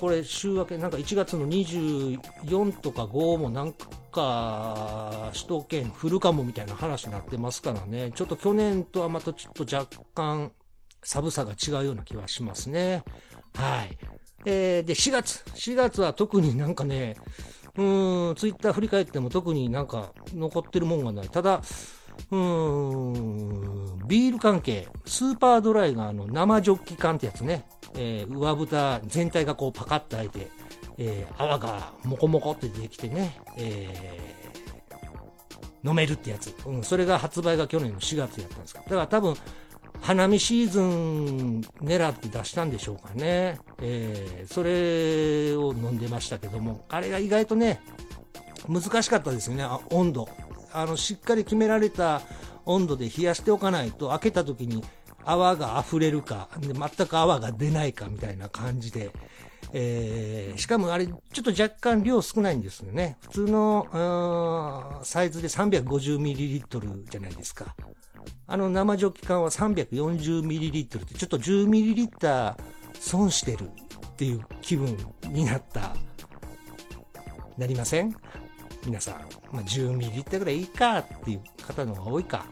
[0.00, 8.12] これ週明け、なんか1月の24とか5もなんか、首都圏降るかもみたいな話になってますからね。
[8.14, 10.52] ちょっと去年とはまたちょっと若干
[11.02, 13.02] 寒さが違うような気はしますね。
[13.54, 13.98] はい。
[14.44, 15.44] えー、で、4月。
[15.54, 17.16] 4月は特になんかね、
[17.76, 21.28] うーん、ツイッター振り返っても特になんか残ってるもんがない。
[21.28, 21.62] ただ、
[22.30, 30.48] うーん、ビール関係、スーパードライがあの生ジョッキ缶ってやつね、えー、上蓋全体がこうパカッと開いて、
[30.98, 36.54] えー、泡がモコモコって出てきてね、えー、飲めるってやつ。
[36.66, 39.34] うん、それが発売が去年の4月やったんですだから多分、
[40.00, 43.58] 花見シーズン狙って出したんでしょうかね。
[43.80, 47.80] えー、それを飲んでましたけども、あれが意外とね、
[48.68, 50.28] 難しかったですよね、温度。
[50.76, 52.20] あの、しっかり決められた
[52.66, 54.84] 温度で冷やしておかないと、開けた時に
[55.24, 59.10] 泡が溢れるか、で全く泡が出ないかみたいな感じで、
[59.72, 63.16] えー、しかもあれ、ちょっと若干量少ないんですよね。
[63.22, 67.74] 普通の、サイズで 350ml じゃないですか。
[68.46, 72.54] あの生ジョッキ缶は 340ml ってちょっと 10ml
[73.00, 74.96] 損してるっていう気分
[75.28, 75.96] になった、
[77.56, 78.14] なりません？
[78.86, 79.14] 皆さん。
[79.52, 82.46] まあ、10ml ぐらいいいかっていう方の方が多いか。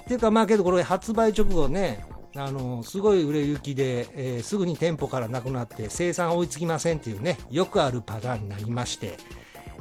[0.00, 2.04] っていうかまあけどこれ発売直後ね、
[2.36, 9.16] あの、すごい売れ行きで、えー、すぐに店舗からなくなって生産追いつきませんっていうね、よくあるパターンになりまして、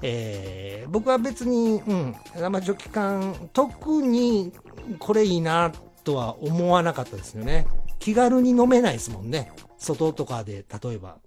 [0.02, 4.52] えー、僕は別に、うん、生ジョッキ缶、特に
[4.98, 5.72] これいいな
[6.04, 7.68] とは思わなかったですよね。
[8.00, 9.52] 気軽に飲めないですもんね。
[9.78, 11.18] 外とかで、例えば、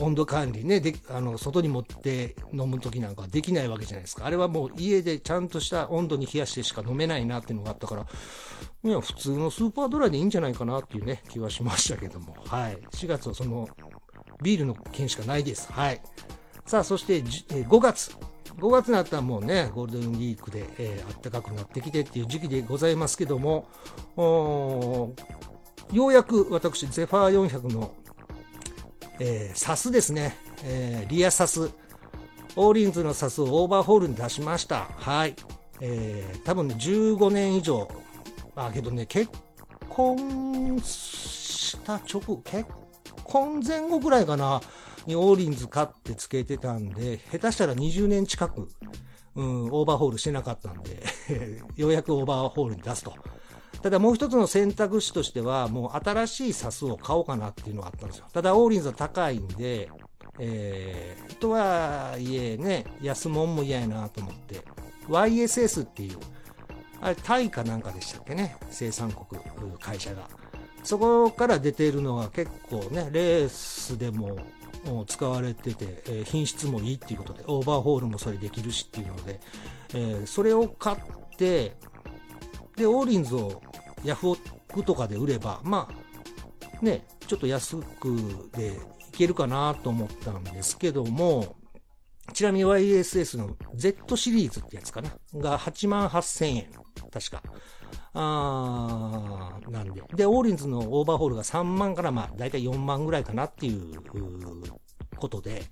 [0.00, 4.26] 温度管理ね、で、あの、外に持って飲む時なんかできないわけじゃないですか。
[4.26, 8.06] あれはもう家でちゃんとした温度に冷やしてしか飲めないなっていうのがあったから、
[8.84, 12.36] いや、普通のスーパードライでいいんじゃないかなっていうね、気はしましたけども。
[12.46, 12.78] はい。
[12.92, 13.68] 4月はその、
[14.42, 15.72] ビールの件しかないです。
[15.72, 16.00] はい。
[16.66, 18.14] さあ、そして、5月。
[18.58, 23.68] 5月になったらもうね、ゴールデンウィークで、えー、暖かくなってきてっていう時期でございますけども、
[25.92, 27.94] ようやく私、ゼファー400の
[29.18, 31.70] えー、サスですね、えー、リアサス、
[32.56, 34.88] オーリンズのサスをオーバーホールに出しました。
[34.96, 35.34] はい。
[35.80, 37.88] えー、多分ね、15年以上。
[38.54, 39.30] あ、けどね、結
[39.88, 42.66] 婚した直後、結
[43.24, 44.60] 婚前後ぐらいかな、
[45.06, 48.68] にオーリンズ買ってつけてたんで、下手したら20年近く、
[49.34, 51.02] うん、オーバーホールしてなかったんで
[51.76, 53.14] ようやくオーバーホールに出すと。
[53.82, 58.26] ただもう一つの選択肢としては、もう新しいサスを買おうかなっていうのがあったんですよ。
[58.32, 59.90] ただ、オーリンズは高いんで、
[60.38, 64.62] えー、とはいえね、安物も嫌やなと思って、
[65.08, 66.18] YSS っていう、
[67.00, 69.40] あれ、タイかなんかでしたっけね、生産国、
[69.78, 70.28] 会社が。
[70.82, 74.36] そこから出ているのが結構ね、レースでも
[75.06, 79.40] 使われてて、え、品質もいいっていうことで、オーバーホールもそれできるしっていうので、
[79.94, 80.98] えー、それを買っ
[81.36, 81.76] て、
[82.76, 83.62] で、オーリンズを
[84.04, 84.36] ヤフオ
[84.72, 91.56] クとかで売れば、まあ、ね、ちょっと安くでいけるかなと思ったんですけども、
[92.32, 96.66] ちなみに YSS の Z シリーズってやつかなが8万8000円。
[97.10, 97.42] 確か。
[98.14, 100.02] あー、なんで。
[100.14, 104.02] で、オーリンズのオーバーホールが3万からまあ、だいたい4万ぐらいかなっていう
[105.16, 105.62] ことで、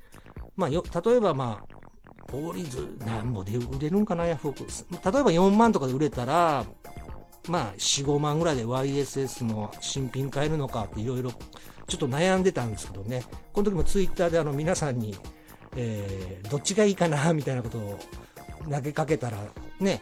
[0.56, 1.74] まあ、よ、例えばまあ、
[2.32, 4.60] オーリンズ何ぼで売れるんかな、ヤフオク。
[4.60, 4.68] 例え
[5.00, 6.64] ば4万とかで売れたら、
[7.48, 11.32] まあ、4、5万ぐらいで YSS の新品買えるのかっていろいろ
[11.86, 15.14] ちょっと悩んでたんですけどね、この時もツイッターであの皆さんに、
[15.76, 17.98] えー、どっちがいいかなみたいなことを
[18.70, 19.38] 投げかけたら、
[19.80, 20.00] ね、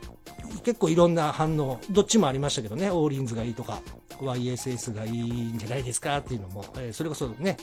[0.63, 3.81] 結構いろんな反応、どっちもありましたけどね、オーリンズがいいとか、
[4.21, 7.57] YSS がいいんじゃないですかっていうのも、えー、それこそね、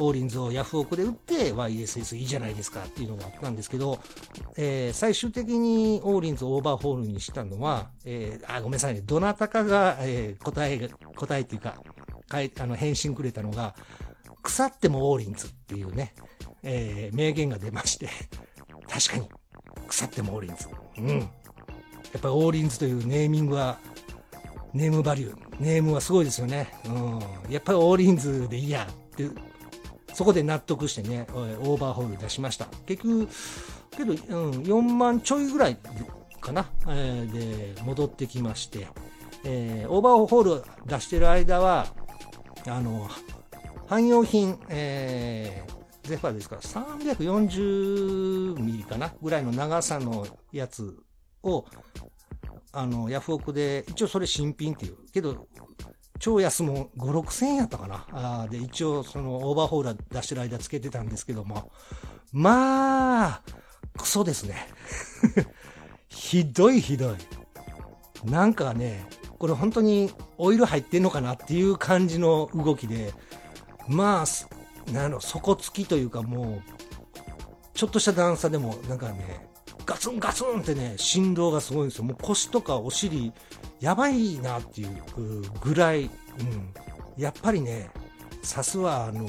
[0.00, 4.00] オーリンズをヤフオクで売って YSS いいじゃないですかっていうのがあったんですけど、
[4.56, 11.76] えー、最終的にオーリンズをオーバーホールにしたのは、えー、あ、ごめんなさいね、どなたかが、えー、答え、答えっていうか、
[12.28, 13.74] かいあの返信くれたのが、
[14.42, 16.14] 腐ってもオーリンズっていうね、
[16.62, 18.08] えー、名言が出まして、
[18.88, 19.28] 確かに、
[19.86, 20.68] 腐ってもオーリンズ。
[20.98, 21.08] うん。
[21.08, 21.24] や
[22.18, 23.78] っぱりオーリンズというネーミングは、
[24.72, 26.68] ネームバリュー、ネームはすごいですよね。
[26.86, 27.20] うん。
[27.52, 29.28] やっぱりオーリンズでいいやって
[30.14, 32.66] そこで納得してね、オーバーホール出しました。
[32.86, 33.28] 結局、
[33.96, 34.18] けど、うん、
[34.62, 35.76] 4万ちょいぐらい
[36.40, 38.86] かな、えー、で、戻ってきまして、
[39.44, 41.86] えー、オーバーホール出してる間は、
[42.66, 43.08] あの、
[43.88, 50.96] 汎用品、えー、ゼファーですから、340ミリかなぐらいの長さのやつ
[51.42, 51.64] を、
[52.72, 54.96] あの、ヤフオクで、一応それ新品っていう。
[55.12, 55.46] けど、
[56.24, 58.06] 超安も5、6千円やったかな。
[58.10, 61.70] あで、一応そのオーバーホールは出してる間つけてたんですけども、
[62.32, 63.42] まあ、
[63.98, 64.66] クソですね。
[66.08, 67.16] ひどいひどい。
[68.24, 69.06] なんかね、
[69.38, 73.12] これ本当にオイル入ってんのかなっていう感じの動きで、
[73.86, 79.46] まあ、なの、底付きというかもう、ちょっとした段差でもなんかね、
[79.84, 82.04] ガツンガツンってね、振動がすごいんですよ。
[82.04, 83.34] もう腰とかお尻、
[83.84, 84.88] やばいなっていう
[85.60, 86.10] ぐらい、うん、
[87.18, 87.90] やっぱりね、
[88.42, 89.28] さすは、あの、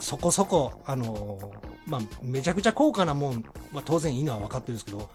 [0.00, 1.38] そこそこ、あの、
[1.84, 3.44] まあ、めちゃくちゃ高価なもん
[3.74, 5.10] は当然いいのは分かってるんですけど、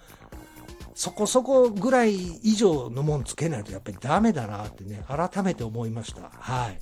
[0.94, 6.30] そこそこぐらい以上のもんつけないとやっぱりダメだなってね、改めて思いました。
[6.32, 6.80] はい。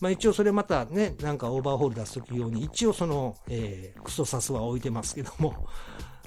[0.00, 5.66] まあ一応それまたね、なんかオーバーホール出すとき用に、一応その、えー、クソサスは置いてますけども、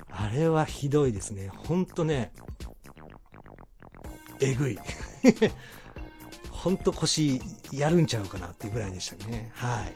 [0.09, 1.51] あれはひどいですね。
[1.55, 2.31] ほんとね、
[4.39, 4.79] えぐい。
[6.51, 9.51] ほんと腰やるんちゃうかなっていうぐらいでしたね。
[9.53, 9.93] はい。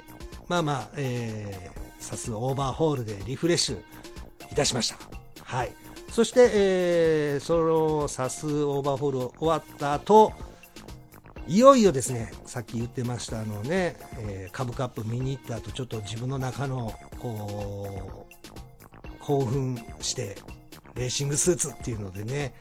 [0.47, 3.81] まあまあ、えー、サスオーバーホールでリフレッシュ
[4.51, 4.97] いたしました。
[5.43, 5.73] はい。
[6.11, 10.33] そして、えー、そのサスオーバーホール終わった後、
[11.47, 20.37] いよいよですね、さっき言ってましたあのね、えー、株カップ見に行った後、ちょっと自分の中の、こう、興奮して、
[20.95, 22.53] レーシングスーツっていうのでね、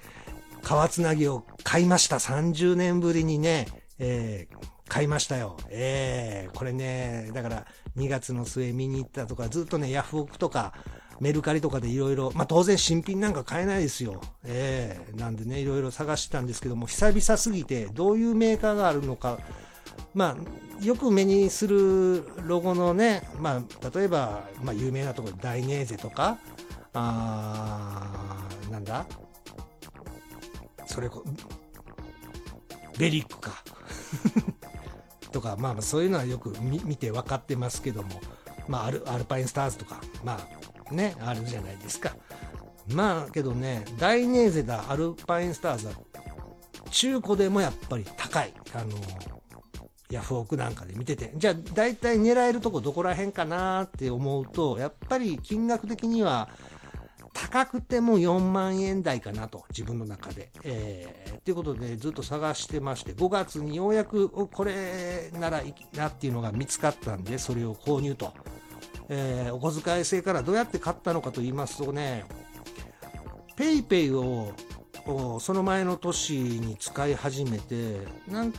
[0.63, 2.17] 川つなぎを買いました。
[2.17, 3.67] 30年ぶりにね、
[3.99, 4.57] えー、
[4.89, 5.57] 買いましたよ。
[5.69, 10.73] えー、これね、だから2月の末見に行ったとか、ずっとね、ヤフオクとか、
[11.21, 14.21] メルカリとかでいろいろ、まあ当然新品なんか買えないですよ。
[14.45, 19.39] ええー、なんでね、いろいろ探してたんですけども、久々すぎて、どういうメーカーがあるのか、
[20.15, 20.37] ま
[20.81, 26.39] あ、よく目にするロゴのね、まあ、例えば、まあ、有名なところ、ダイネーゼとか、
[26.95, 29.07] あー、なんだ？
[30.91, 31.25] それこ、
[32.99, 33.63] ベリックか。
[35.31, 38.09] とか、まあ、そういうのはよく見て分かってますけども、
[38.67, 40.41] まあ、アルアルパインスターズとか、ま
[40.91, 42.17] あ、ね、あるじゃないですか。
[42.89, 45.93] まあ、けどね、ダイネーゼだ、アルパインスターズは、
[46.91, 48.53] 中古でもやっぱり高い。
[48.75, 48.97] あの、
[50.11, 51.33] ヤフオクなんかで見てて。
[51.37, 56.49] じゃあ、大体狙えるとこどこら辺かなって思うと、やっぱり金額的には、
[57.33, 60.51] 高くても4万円台かなと、自分の中で。
[60.63, 68.33] えー、ということでずっと探してまして、5月にようやくこれならいいなっていうのが見つかったんで、それを購入と。
[69.09, 72.25] えー、お小遣い制からどうやって買ったのかと言いますとね、
[73.57, 74.55] PayPay を
[75.41, 78.53] その前の年に使い始めて、なん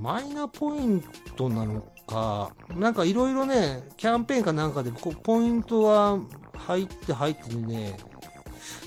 [0.00, 1.04] マイナポイン
[1.36, 6.18] トなのか、なんかいろいろね、キャンペーンかなんかで、ポイントは
[6.66, 7.96] 入って入ってね、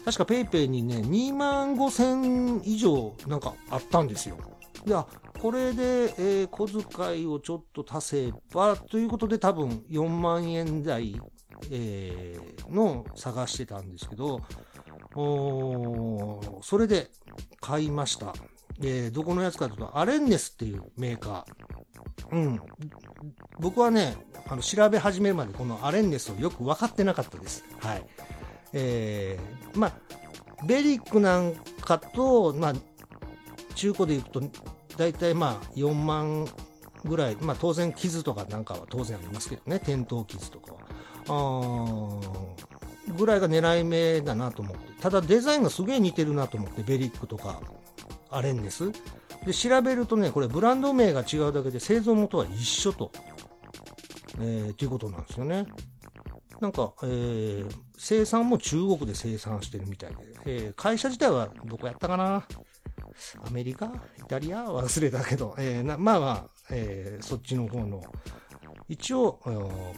[0.05, 4.37] 確か PayPay にね、2万5千以上なんかあったんですよ。
[4.85, 5.07] で、あ、
[5.39, 11.19] これで、えー、小遣いをちょっと足せば、ということで多分4万円台、
[11.71, 14.41] えー、の探してたんですけど、
[15.15, 17.09] おそれで
[17.61, 18.33] 買いました。
[18.81, 22.35] えー、どこのやつかというと、アレンネスっていうメーカー。
[22.35, 22.59] うん。
[23.59, 24.15] 僕はね、
[24.47, 27.63] あの、調べ始めるまでこのアレンネスをよく分かってなかったです。
[27.79, 28.05] はい。
[28.73, 29.93] えー、まあ、
[30.65, 32.73] ベリックなんかと、まあ、
[33.75, 34.41] 中古で言うと、
[34.97, 36.47] 大体まあ、4万
[37.05, 40.79] ぐらい、まあ当然傷とかなんかは当然ありますけどね、転倒傷とかは。
[41.27, 42.19] あ
[43.17, 45.01] ぐらいが狙い目だなと思って。
[45.01, 47.61] ただデザインがすげえ似てるなと思って、ベリックとか、
[48.29, 48.91] アレンネス。
[49.45, 53.11] で、調べるとね、これブランド名が違うだけで製造元は一緒と、
[54.39, 55.65] えー、ということなんですよね。
[56.61, 62.47] なんか、えー、生産も中国で生産してるみたいで、えー、会社自体はどこやったかな？
[63.45, 63.87] アメリカ？
[64.17, 64.67] イタリア？
[64.67, 68.01] 忘れたけど、えー、なまあまあ、えー、そっちの方の、
[68.89, 69.39] 一応、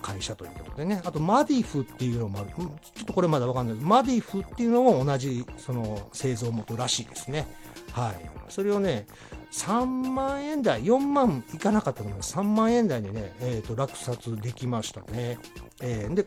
[0.02, 1.02] 会社ということでね。
[1.06, 2.50] あと、マディフっていうのもある。
[2.50, 3.76] ちょっとこれまだわかんない。
[3.76, 7.48] マディフっていうのも同じ、その、製造元らしいですね。
[7.92, 8.16] はい。
[8.50, 9.08] それをね、
[9.52, 15.40] 3万円台、4万いかなかったのも3万円台でね、えっ、ー、と、落札できましたね。
[15.82, 16.26] えー、で、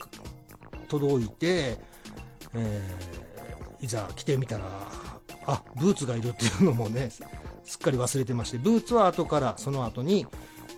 [0.89, 1.79] 届いて、
[2.55, 4.65] えー、いざ来てみたら、
[5.47, 7.11] あ、ブーツがいるっていうのもね、
[7.65, 10.27] すっかり忘れてまして、ブーツは後から、その後に、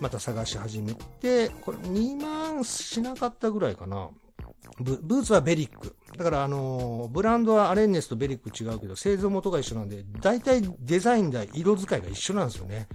[0.01, 4.09] また探し始めて、これ2万しなかったぐらいかな。
[4.79, 5.95] ブブーツはベリック。
[6.17, 12.87] だから、あのー、ブランドはアレンネスとベリック違うけど、製造元が一緒なんで、大体デザインで色使いが一緒なんですよね。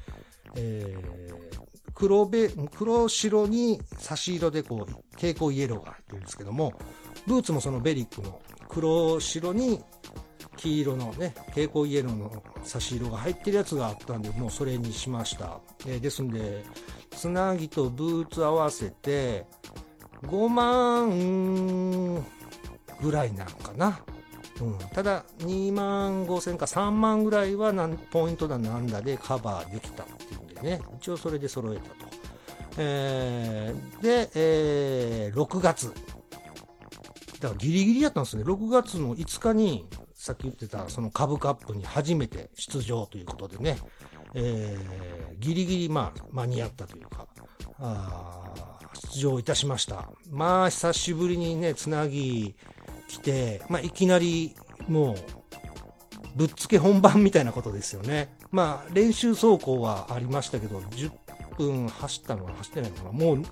[0.56, 1.60] えー、
[1.94, 6.72] 黒べ、黒白に差し色でこう、蛍光イエローが入ってるんですけども、
[7.28, 9.80] ブーツもそのベリックの黒白に
[10.56, 15.60] 黄色のね、蛍光イエローの差し色が入ってるやつがあったんで、もうそれにしました。
[15.86, 16.64] え、ですんで、
[17.10, 19.46] つなぎとブーツ合わせて、
[20.22, 22.24] 5万
[23.00, 24.00] ぐらいなんかな。
[24.60, 32.06] うん、ただ、2万5千か3万ぐらいはなんポイントだなんだでカバーできたっていうんでね、一応それで揃えたと。
[32.78, 35.92] えー、で、えー、6月。
[37.40, 38.44] だからギリギリやったんですね。
[38.44, 39.86] 6月の5日に、
[40.26, 43.78] さっき言ってたその株カップに初めて出場ということでね、
[44.34, 47.28] えー、ギリギリまあ間に合ったというか、
[47.78, 48.80] あ
[49.12, 50.10] 出場いたしました。
[50.28, 52.56] まあ久しぶりにね、つなぎ
[53.06, 54.56] 来て、まあいきなり
[54.88, 55.16] もう
[56.34, 58.34] ぶっつけ本番みたいなことですよね。
[58.50, 61.12] まあ、練習走行はありましたけど、10
[61.56, 63.12] 分走ったのは走ってないのかな。
[63.12, 63.42] もう、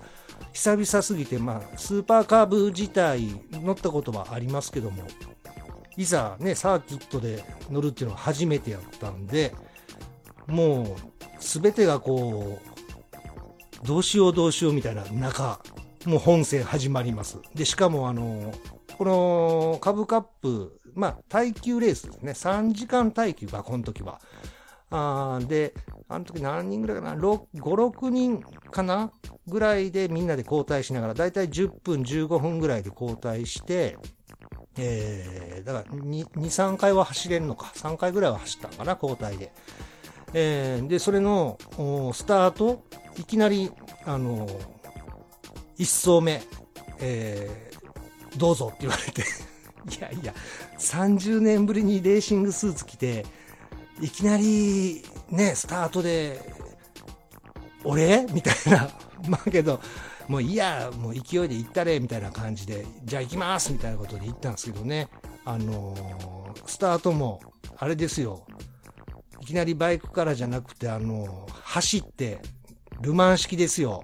[0.51, 5.03] 久々すぎて、まあ、スーパーカーブ自体乗ったことはありますけども、
[5.97, 9.53] いざね、サーキットで乗るっていうのは初めてやったんで、
[10.47, 10.85] もう、
[11.39, 12.59] すべてがこ
[13.83, 15.59] う、どうしようどうしようみたいな中、
[16.05, 17.37] もう本戦始まります。
[17.53, 18.53] で、しかもあの、
[18.97, 22.31] この株カップ、まあ、耐久レースですね。
[22.31, 24.21] 3時間耐久が、この時は。
[24.91, 25.73] あで、
[26.07, 28.41] あの時何人ぐらいかな、5、6人
[28.71, 29.11] かな？
[29.47, 33.97] ぐらいでみんなで交代しながら、だいたい10分、15分ぐらいで交代して、
[34.77, 39.51] えー、だから2、2、3回は走れるのか、3回ぐらいは走ったのかな、交代で。
[40.33, 41.57] えー、で、それの、
[42.13, 42.83] スタート、
[43.17, 43.71] いきなり、
[44.05, 44.47] あの、
[45.77, 46.41] 1走目、
[46.99, 49.21] えー、どうぞって言われて
[49.97, 50.33] いやいや、
[50.79, 53.25] 30年ぶりにレーシングスーツ着て、
[54.01, 56.53] いきなり、ね、スタートで、
[57.83, 58.25] 俺？
[58.31, 58.89] みたいな。
[59.27, 59.79] まあけど、
[60.27, 65.07] もういいや、もう勢いで行ったれ、みたいな感じで、じゃあ行きますみたいなことで行ったんですけどね。
[65.45, 67.41] あのー、スタートも、
[67.77, 68.45] あれですよ。
[69.41, 72.41] いきなりバイクからじゃなくて、あのー、走って、
[73.01, 74.03] ルマン式ですよ。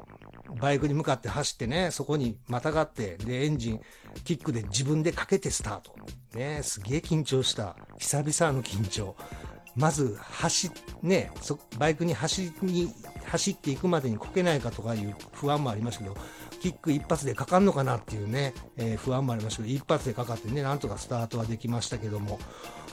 [0.60, 3.82] バイクに向かって走ってね、そこにまたがって、で、エンジン、
[4.24, 5.96] キックで自分でかけてスタート。
[6.38, 7.76] ね、すげえ緊張した。
[7.98, 9.16] 久々の緊張。
[9.76, 10.70] まず、走、
[11.02, 12.94] ね、そ、バイクに走に、
[13.26, 16.18] 走っていくまでにこけないかとかいう不安もありましたけど、
[16.62, 22.40] キック一発でかかんのかなっていうね、えー、不安もありましたけど、一発でかかってね、なんとかスタートはできましたけども、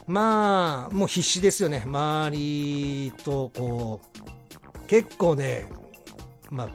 [0.06, 1.82] まあ、もう必死ですよね。
[1.84, 4.00] 周りと、こ
[4.84, 5.66] う、結構ね、
[6.50, 6.68] まあ、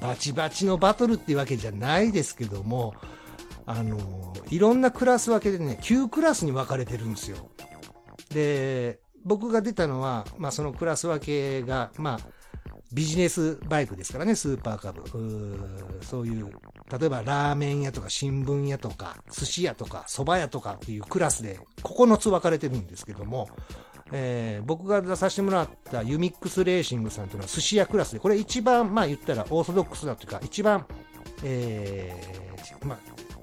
[0.00, 2.94] バチバチのバトルっていうわけじゃないですけども、
[3.66, 7.36] あの、いろんなクラス分けでね、9クラスに分かれてるんですよ。
[8.30, 12.18] で、僕が出たのは、まあそのクラス分けが、まあ、
[12.92, 15.02] ビジネスバイクですからね、スーパーカブ。
[16.02, 16.50] そういう、
[16.98, 23.48] 例えばラーメン屋とか新聞屋とか、寿司屋とか、蕎麦屋とかっていうクラスで9つ分かれてるんですけども、
[24.12, 30.84] えー、僕が出させてもらったユミックスレーシングさんというのは寿司屋クラスで、これ一番、まあ言ったらオーソドックスだというか、一番、
[31.44, 32.98] えー、まあ、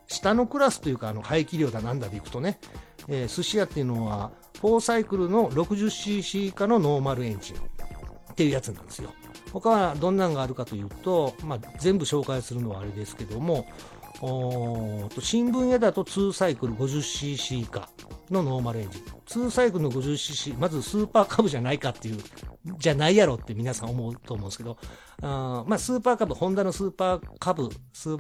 [0.08, 2.60] 下のクラスというか、あの、排気量だなんだでいくとね、
[3.08, 4.32] えー、寿司屋っていうのは、
[4.62, 9.12] 4サイクルの 60cc 以下のノーマルエンジンっていうやつなんですよ。
[9.52, 13.66] 他はどんなんがあるかというと、まあ、全部紹介するのはあれですけども、
[14.22, 17.90] おと新聞屋だと2サイクル 50cc 以下
[18.30, 19.04] のノーマルエンジン。
[19.26, 22.18] 2サイクルの 50cc、まずスーパーカブじゃないかっていう、
[22.80, 24.78] じゃないやろって皆さん思うと思うんですけど、
[25.22, 28.20] あまあスーパーカブ、ホンダのスーパーカブ、スー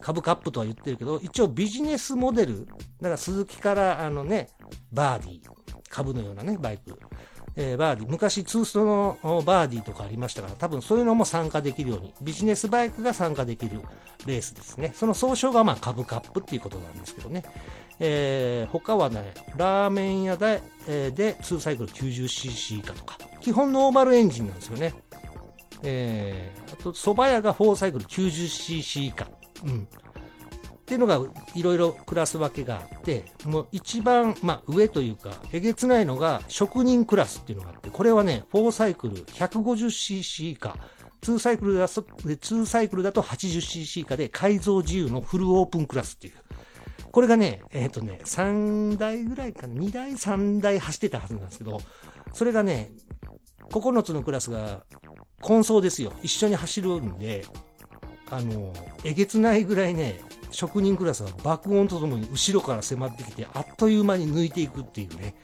[0.00, 4.48] カブカップとは言ってるけど、一応ビジネスモデル、だからスズキからあのね、
[4.92, 5.50] バーディー、
[5.88, 6.98] カブのようなね、バイク。
[7.54, 13.82] えー、バーディー、昔ツーストのバーディーとかありましたから、多分そういうのも参加できるように、ビジネスバイクが参加できる
[14.26, 14.92] レースですね。
[14.94, 17.42] その総称がまあカブカップっていうことなんですけどね。
[18.04, 24.92] えー、他はね、ラーメン屋で、えー、で2サイクル 90cc 以下とか、基本ノーマルエンジンなんですよね。
[25.84, 29.28] えー、あと、蕎麦屋が4サイクル 90cc 以下。
[29.64, 29.82] うん。
[29.84, 31.20] っていうのが
[31.54, 40.76] いろいろクラス分けがあって、もう一番、まあ、上というか、えげつないのが職人クラスっていうのがあって、これはね、4サイクル 150cc 以下、
[41.22, 46.34] 2サイクルだと、2サイクルだと 80cc 以下で改造自由のフルオープンクラスっていう。
[47.12, 51.80] これがね、えっ、ー、とね、3台ぐらいかな、2台、3台走ってたはずなんですけど、
[52.32, 52.90] それがね、
[53.70, 54.84] 9つのクラスが、
[55.40, 56.12] 混走ですよ。
[56.22, 57.44] 一緒に走るんで、
[58.30, 58.72] あの、
[59.04, 65.34] えげつないぐらいね、職人クラスは爆音とともに後ろから迫ってきて、あっという間に抜いていくっていうね。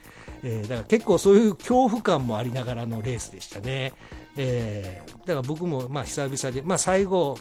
[0.41, 3.93] えー、だから結構そういう恐怖感もありながらのレースでしたね。
[4.37, 7.37] えー、だから僕もまあ久々で、まあ最後、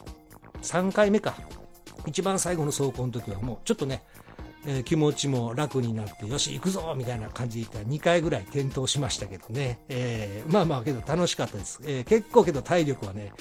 [0.62, 1.36] 3回目か。
[2.08, 4.02] 一番最後の走行の時はもうちょっとね、
[4.66, 9.80] えー、気持ちも楽になって、よし、行くぞみたいな感じで言ったら2回ぐらい転倒しましたけどね。
[9.88, 11.80] えー、まあまあけど楽しかったです。
[11.84, 13.32] えー、結構けど体力はね、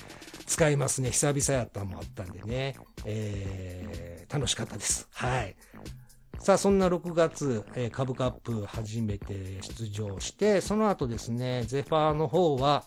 [0.46, 1.12] 使いますね。
[1.12, 2.76] 久々やったのもあったんでね。
[3.06, 5.08] えー、楽しかったです。
[5.12, 5.56] はい。
[6.40, 12.86] さあ、そんな6月、えー、株カップ初めて出場して、その後ですね、ゼファーの方は、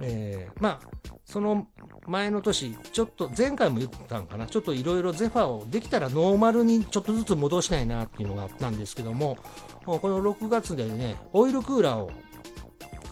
[0.00, 0.88] えー、まあ、
[1.24, 1.66] その
[2.06, 9.36] 前の年、ちょっと、前回も言ったんかな、ちょっといろいろゼファーをできたらノーマルにちょっとずつ戻したいなっていうのがあったんですけども、
[9.84, 12.10] この6月でね、オイルクーラーを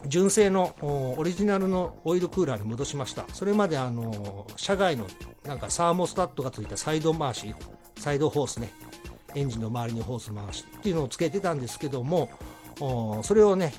[0.07, 3.26] 純正のオリジナルのオイルクーラーに戻しました。
[3.33, 5.07] それまであの、車外の
[5.45, 7.55] なんかサーモスタットがついたサイド回し、
[7.99, 8.72] サイドホースね、
[9.35, 12.31] エンジンの周りにホース回しっていうのをつけてたんですけども、
[13.22, 13.74] それをね、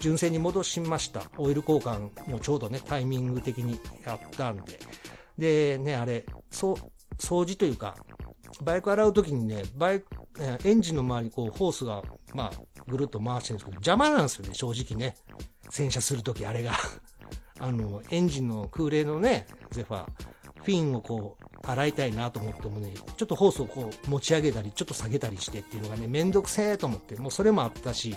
[0.00, 1.22] 純正に戻しました。
[1.36, 4.80] オイル交換もちょうどね、タイミング的にやったんで。
[5.38, 6.76] で、ね、あれ、そう、
[7.18, 7.96] 掃除というか、
[8.62, 10.06] バイク洗うときにね、バイク、
[10.64, 12.02] エンジンの周りこう、ホースが、
[12.34, 15.16] まあ、ぐるっと回してるんですけど、邪魔なんですよね、正直ね。
[15.70, 16.72] 洗車するとき、あれが
[17.60, 20.10] あの、エンジンの空冷のね、ゼファー、
[20.56, 28.16] フィンをこう、洗いたいなと思ってもね、ちょっとホースをこう、持ち上げたり、ちょっと下げたりしてっていうのがね、めんどくせえと思って、もうそれもあったし、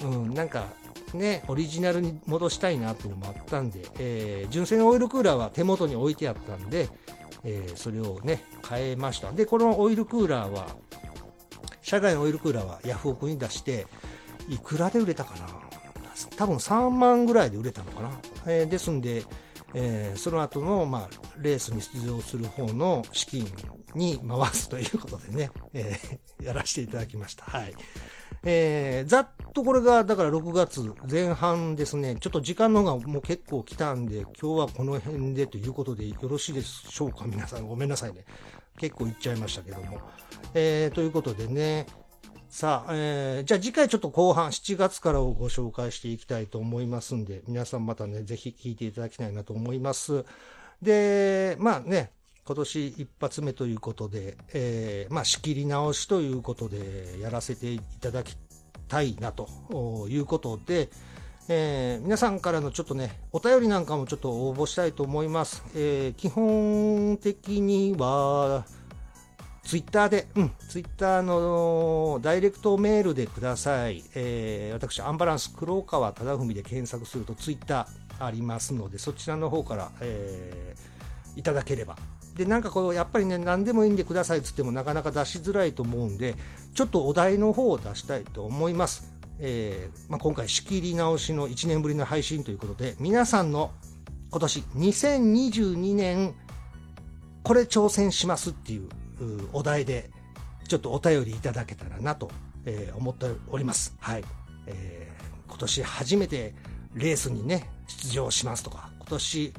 [0.00, 0.66] うん、なんか、
[1.14, 6.88] ね、オリジナルに戻したいなっていうのもあったんで、えー、純正のオイルクーラーは手元に置いてあったんで、
[7.44, 9.32] えー、それをね、変えました。
[9.32, 10.66] で、このオイルクーラーは、
[11.82, 13.86] 社外のオイルクーラーはヤフオクに出して、
[14.48, 15.46] いくらで売れたかな？
[16.36, 18.10] 多分3万ぐらいで売れたのかな、
[18.46, 19.24] えー、ですんで、
[19.74, 23.46] えー、その後の、まあ、レースに出場する方の資金
[23.94, 27.44] に回すということでね、えー、やらせていただきました。
[27.44, 27.74] はい。
[28.44, 32.16] えー、ざっとこれが、だから6月前半ですね。
[32.20, 38.24] ちょっと時間の方がもう結構来たんで、今日はこの辺でということでよろしいでしょうか皆さんごめんなさいね。
[38.78, 40.00] 結構言っちゃいましたけども。
[40.54, 41.86] えー、ということでね。
[42.48, 50.24] さあ、えー、じゃあ次回ちょっと後半7月からをご紹介していきたいと思いますんで、皆さんまたね、ぜひ聞いていただきたいなと思います。
[50.80, 52.12] で、まあね、
[52.48, 58.38] 今年一発目ということで、えー、まあ、仕切り直しということでやらせていただき
[58.88, 60.88] たいなということで、
[61.50, 65.62] えー、皆さんからのちょっとね、お便りなんかもちょっと応募したいと思います。
[65.74, 68.64] えー、基本的には、
[69.62, 74.02] ツイッターで、うん、ツイッターのダイレクトメールでください。
[74.14, 81.98] えー、私、アンバランス黒川忠文で検索するとツイッターありますので、そちらの方から、えー、いただければ
[82.38, 86.36] でなんかこうやっぱりね何でもいいんでくださいっつってもなかなか出しづらいと思うんで
[86.72, 93.72] ちょっとお題の方を出したいと思います、えー、まあ、今回仕切り直しの1年ぶりの配信ということで皆さんの
[94.30, 96.34] 今年2022年
[97.42, 98.88] これ挑戦しますっていう
[99.52, 100.10] お題で
[100.68, 102.30] ちょっとお便りいただけたらなと、
[102.66, 103.96] え、思っております。
[104.00, 104.24] はい、
[104.66, 106.54] えー、今年初めて
[106.94, 109.52] レースにね出場しますとか今年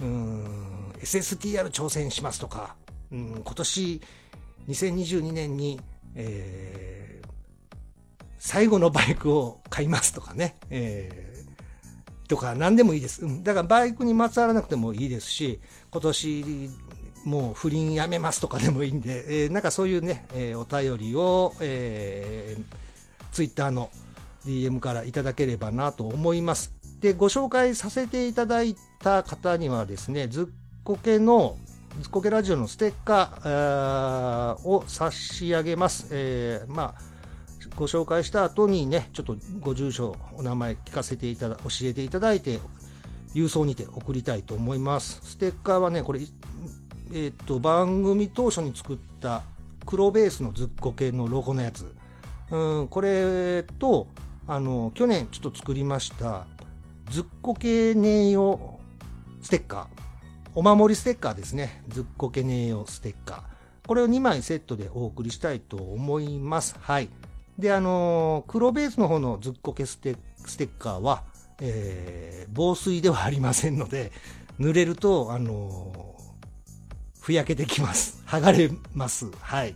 [0.00, 2.76] うーん SSTR 挑戦しますとか、
[3.10, 4.00] うん、今年
[4.68, 5.80] 2022年に、
[6.14, 7.26] えー、
[8.38, 13.22] 最後のバイクを買いますとかね、えー、とか何でもいいです。
[13.42, 16.70] だからバイクにまつわらなくてもいいですし、今年
[17.24, 22.64] もう不倫やめますとかでもいいんで、えー、なんかそういうね、えー、お便りを、えー、
[23.32, 23.90] ツイッターの
[24.44, 26.72] DM からいただければなと思います。
[27.00, 30.46] で、ご紹介させていただいた方にはですね、ずっ
[30.84, 31.56] こけの、
[32.00, 36.08] ずっこけラジオのステッカーを差し上げます。
[36.10, 37.12] えー、まあ、
[37.76, 42.58] ご紹介した後にね、ちょっとご住所、お名前聞かせていただ、教えていただいて、
[43.32, 45.20] 郵送にて送りたいと思います。
[45.22, 46.20] ステッカーはね、これ、
[47.12, 49.42] えっ、と、番組当初に作った
[49.86, 51.94] 黒ベースのずっこけのロゴのやつ。
[52.50, 54.08] うん、これと、
[54.48, 56.44] あの、去年ちょっと作りました、
[57.08, 58.80] ずっこけネ用
[59.40, 60.11] ステッカー。
[60.54, 61.82] お守りステッカーですね。
[61.88, 63.42] ずっこけねえよステッカー。
[63.86, 66.76] これを2枚セットでお送りしたいと思います。
[66.78, 67.08] はい。
[67.58, 71.22] で、あのー、黒ベースの方のずっこけステッカーは、
[71.58, 74.12] えー、防水ではありませんので、
[74.60, 78.22] 濡れると、あのー、ふやけてきます。
[78.26, 79.30] 剥がれます。
[79.40, 79.74] はい。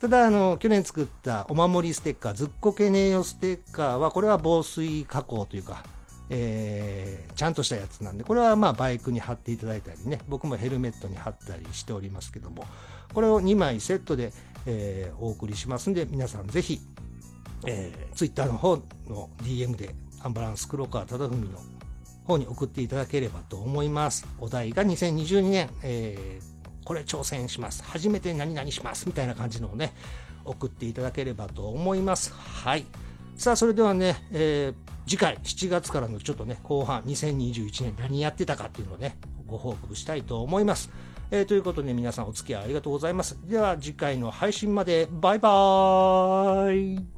[0.00, 5.84] ただ、あの、去年作ったお守りステッカー、ずっこけねえよステッカーは、これは防水加工というか、
[6.28, 12.64] えー、ちゃんとしたやつなんで、これはまあバイクに貼っていただいたりね、僕もヘルメットに貼ったりしておりますけども、
[13.14, 14.32] これを2枚セットで、
[14.66, 16.80] えー、お送りしますんで、皆さんぜひ、
[17.66, 18.76] えー、Twitter の方
[19.08, 21.58] の DM でアンバランス黒川忠文の
[22.26, 24.26] 方に送っていただければと思います。
[24.40, 27.84] お題が2022年、えー、これ挑戦します。
[27.84, 29.06] 初めて何々します。
[29.06, 29.92] みたいな感じのをね、
[30.44, 32.32] 送っていただければと思います。
[32.32, 32.84] はい。
[33.36, 39.16] さあ、それではね、えー、次回7月からのちょっとね、後半2021年何やってたかっていうのをね、
[39.46, 40.90] ご報告したいと思います。
[41.30, 43.38] えー、ということで皆さんお付き合いありがとうございます。
[43.44, 47.15] では次回の配信までバイバーイ